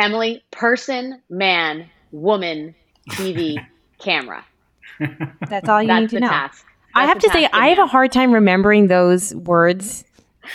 [0.00, 2.74] Emily, person, man, woman,
[3.10, 3.64] TV,
[3.98, 4.44] camera.
[5.48, 6.28] That's all you That's need to know.
[6.28, 6.66] Task.
[6.94, 10.04] I have to say, I have a hard time remembering those words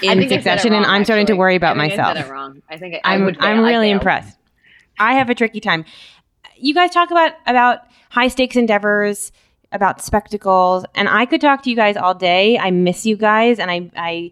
[0.01, 2.09] in succession, wrong, and I'm starting to worry about I myself.
[2.09, 2.61] I said it wrong.
[2.69, 4.37] I think I, am I'm, I'm really impressed.
[4.99, 5.85] I have a tricky time.
[6.57, 7.79] You guys talk about about
[8.09, 9.31] high stakes endeavors,
[9.71, 12.57] about spectacles, and I could talk to you guys all day.
[12.57, 14.31] I miss you guys, and I I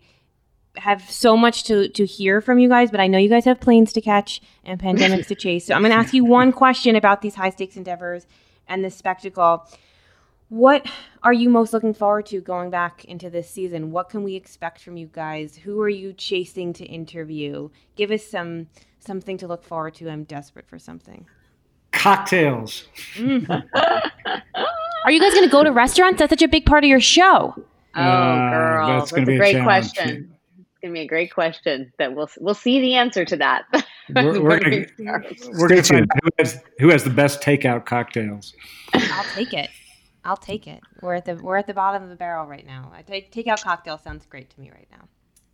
[0.78, 3.60] have so much to to hear from you guys, but I know you guys have
[3.60, 5.66] planes to catch and pandemics to chase.
[5.66, 8.26] So I'm going to ask you one question about these high stakes endeavors
[8.68, 9.68] and this spectacle.
[10.50, 10.86] what
[11.24, 13.92] are you most looking forward to going back into this season?
[13.92, 15.56] What can we expect from you guys?
[15.56, 17.70] Who are you chasing to interview?
[17.96, 18.68] Give us some
[19.00, 20.10] something to look forward to.
[20.10, 21.26] I'm desperate for something.
[21.92, 22.86] Cocktails.
[23.16, 23.48] Mm.
[25.06, 26.20] are you guys going to go to restaurants?
[26.20, 27.56] That's such a big part of your show.
[27.96, 30.33] Oh, uh, girl, that's, that's a great a question.
[30.84, 33.64] It's gonna be a great question that we'll we'll see the answer to that.
[34.14, 34.86] We're, we're gonna,
[35.54, 38.54] we're gonna find who has, who has the best takeout cocktails.
[38.94, 39.70] I'll take it.
[40.26, 40.82] I'll take it.
[41.02, 42.92] We're at the we're at the bottom of the barrel right now.
[42.94, 45.08] I take takeout cocktail sounds great to me right now.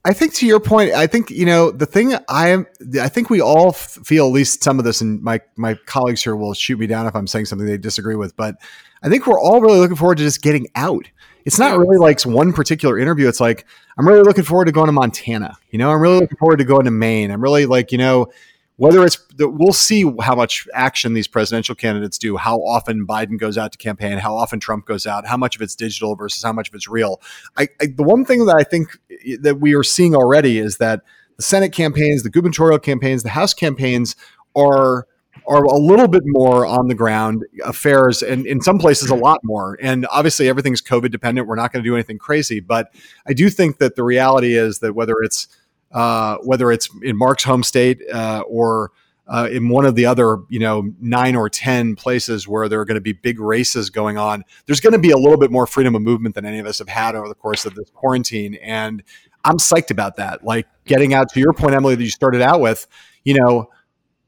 [0.03, 2.15] I think to your point, I think you know the thing.
[2.27, 2.65] I am.
[2.99, 6.35] I think we all feel at least some of this, and my my colleagues here
[6.35, 8.35] will shoot me down if I'm saying something they disagree with.
[8.35, 8.55] But
[9.03, 11.05] I think we're all really looking forward to just getting out.
[11.45, 13.27] It's not really like one particular interview.
[13.27, 13.65] It's like
[13.97, 15.57] I'm really looking forward to going to Montana.
[15.71, 17.31] You know, I'm really looking forward to going to Maine.
[17.31, 18.31] I'm really like you know
[18.79, 23.57] whether it's we'll see how much action these presidential candidates do, how often Biden goes
[23.57, 26.53] out to campaign, how often Trump goes out, how much of it's digital versus how
[26.53, 27.21] much of it's real.
[27.57, 30.77] I, I, the one thing that I think eh, that we are seeing already is
[30.77, 31.01] that
[31.35, 34.15] the Senate campaigns, the gubernatorial campaigns, the House campaigns
[34.55, 35.07] are
[35.47, 39.39] are a little bit more on the ground affairs and in some places a lot
[39.43, 42.93] more and obviously everything's covid dependent we're not going to do anything crazy but
[43.27, 45.47] i do think that the reality is that whether it's
[45.91, 48.91] uh, whether it's in Mark's home state uh, or
[49.27, 52.85] uh, in one of the other, you know, nine or 10 places where there are
[52.85, 55.67] going to be big races going on, there's going to be a little bit more
[55.67, 58.55] freedom of movement than any of us have had over the course of this quarantine.
[58.55, 59.03] And
[59.45, 60.43] I'm psyched about that.
[60.43, 62.87] Like getting out to your point, Emily, that you started out with,
[63.23, 63.69] you know,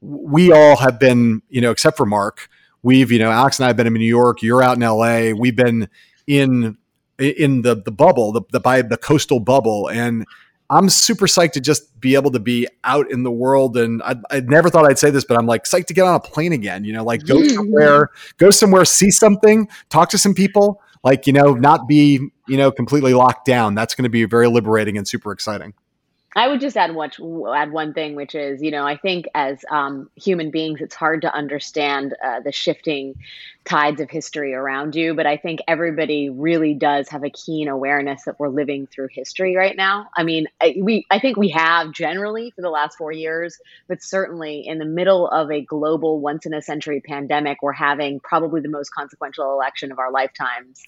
[0.02, 2.48] we all have been, you know, except for Mark,
[2.82, 5.30] we've, you know, Alex and I have been in New York, you're out in LA,
[5.30, 5.88] we've been
[6.26, 6.76] in
[7.18, 10.26] in the the bubble, the the by the coastal bubble, and
[10.70, 13.76] I'm super psyched to just be able to be out in the world.
[13.76, 16.14] And I, I never thought I'd say this, but I'm like psyched to get on
[16.14, 16.84] a plane again.
[16.84, 17.54] You know, like go mm-hmm.
[17.54, 20.80] somewhere, go somewhere, see something, talk to some people.
[21.04, 23.74] Like you know, not be you know completely locked down.
[23.74, 25.74] That's going to be very liberating and super exciting.
[26.34, 27.10] I would just add one
[27.54, 31.22] add one thing, which is you know I think as um, human beings, it's hard
[31.22, 33.14] to understand uh, the shifting
[33.64, 38.24] tides of history around you, but I think everybody really does have a keen awareness
[38.24, 40.08] that we're living through history right now.
[40.16, 44.02] I mean, I, we I think we have generally for the last four years, but
[44.02, 48.60] certainly in the middle of a global once in a century pandemic, we're having probably
[48.60, 50.82] the most consequential election of our lifetimes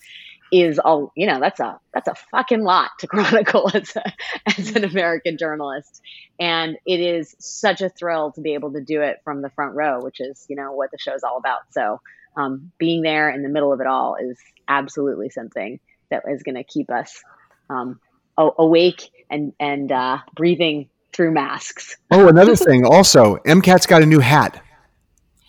[0.62, 4.12] is all you know that's a that's a fucking lot to chronicle as a,
[4.58, 6.02] as an American journalist.
[6.38, 9.74] And it is such a thrill to be able to do it from the front
[9.74, 11.60] row which is you know what the show's all about.
[11.70, 12.00] So
[12.36, 14.38] um, being there in the middle of it all is
[14.68, 15.80] absolutely something
[16.10, 17.22] that is going to keep us
[17.70, 18.00] um,
[18.36, 21.96] awake and and uh, breathing through masks.
[22.10, 24.60] Oh, another thing also, MCAT's got a new hat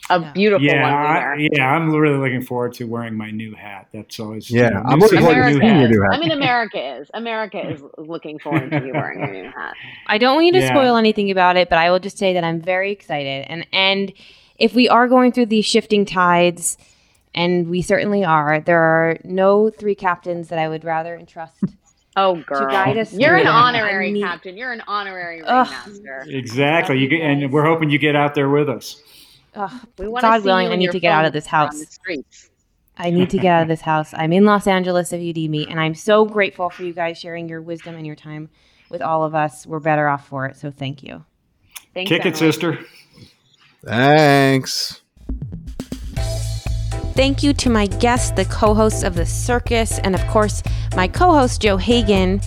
[0.10, 0.94] a beautiful yeah, one.
[0.94, 3.88] I, yeah, I'm really looking forward to wearing my new hat.
[3.92, 4.66] That's always yeah.
[4.66, 6.14] You know, I'm looking forward to seeing your new hat.
[6.14, 7.10] I mean, America is.
[7.14, 9.74] America is looking forward to you wearing your new hat.
[10.08, 10.70] I don't want you to yeah.
[10.70, 13.46] spoil anything about it, but I will just say that I'm very excited.
[13.50, 14.14] And and
[14.58, 16.78] if we are going through these shifting tides,
[17.34, 21.64] and we certainly are, there are no three captains that I would rather entrust.
[22.18, 22.72] Oh, girl!
[23.12, 24.56] You're an honorary I mean, captain.
[24.56, 26.26] You're an honorary ringmaster.
[26.30, 26.98] Exactly.
[26.98, 29.02] You get, and we're hoping you get out there with us.
[29.56, 32.00] Ugh, God willing, I need to get out of this house.
[32.98, 34.14] I need to get out of this house.
[34.14, 37.18] I'm in Los Angeles if you need me, and I'm so grateful for you guys
[37.18, 38.50] sharing your wisdom and your time
[38.90, 39.66] with all of us.
[39.66, 41.24] We're better off for it, so thank you.
[41.94, 42.32] Thanks, Kick Emily.
[42.32, 42.80] it, sister.
[43.86, 45.02] Thanks.
[47.16, 50.62] Thank you to my guests, the co hosts of The Circus, and of course,
[50.96, 52.42] my co host, Joe Hagan.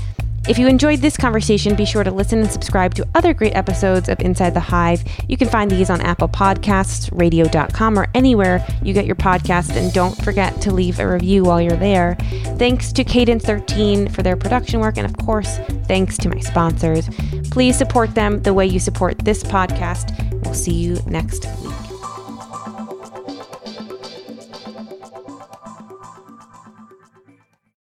[0.49, 4.09] If you enjoyed this conversation, be sure to listen and subscribe to other great episodes
[4.09, 5.05] of Inside the Hive.
[5.29, 9.77] You can find these on Apple Podcasts, radio.com, or anywhere you get your podcast.
[9.77, 12.17] And don't forget to leave a review while you're there.
[12.57, 14.97] Thanks to Cadence 13 for their production work.
[14.97, 17.11] And of course, thanks to my sponsors.
[17.51, 20.17] Please support them the way you support this podcast.
[20.45, 21.88] We'll see you next week.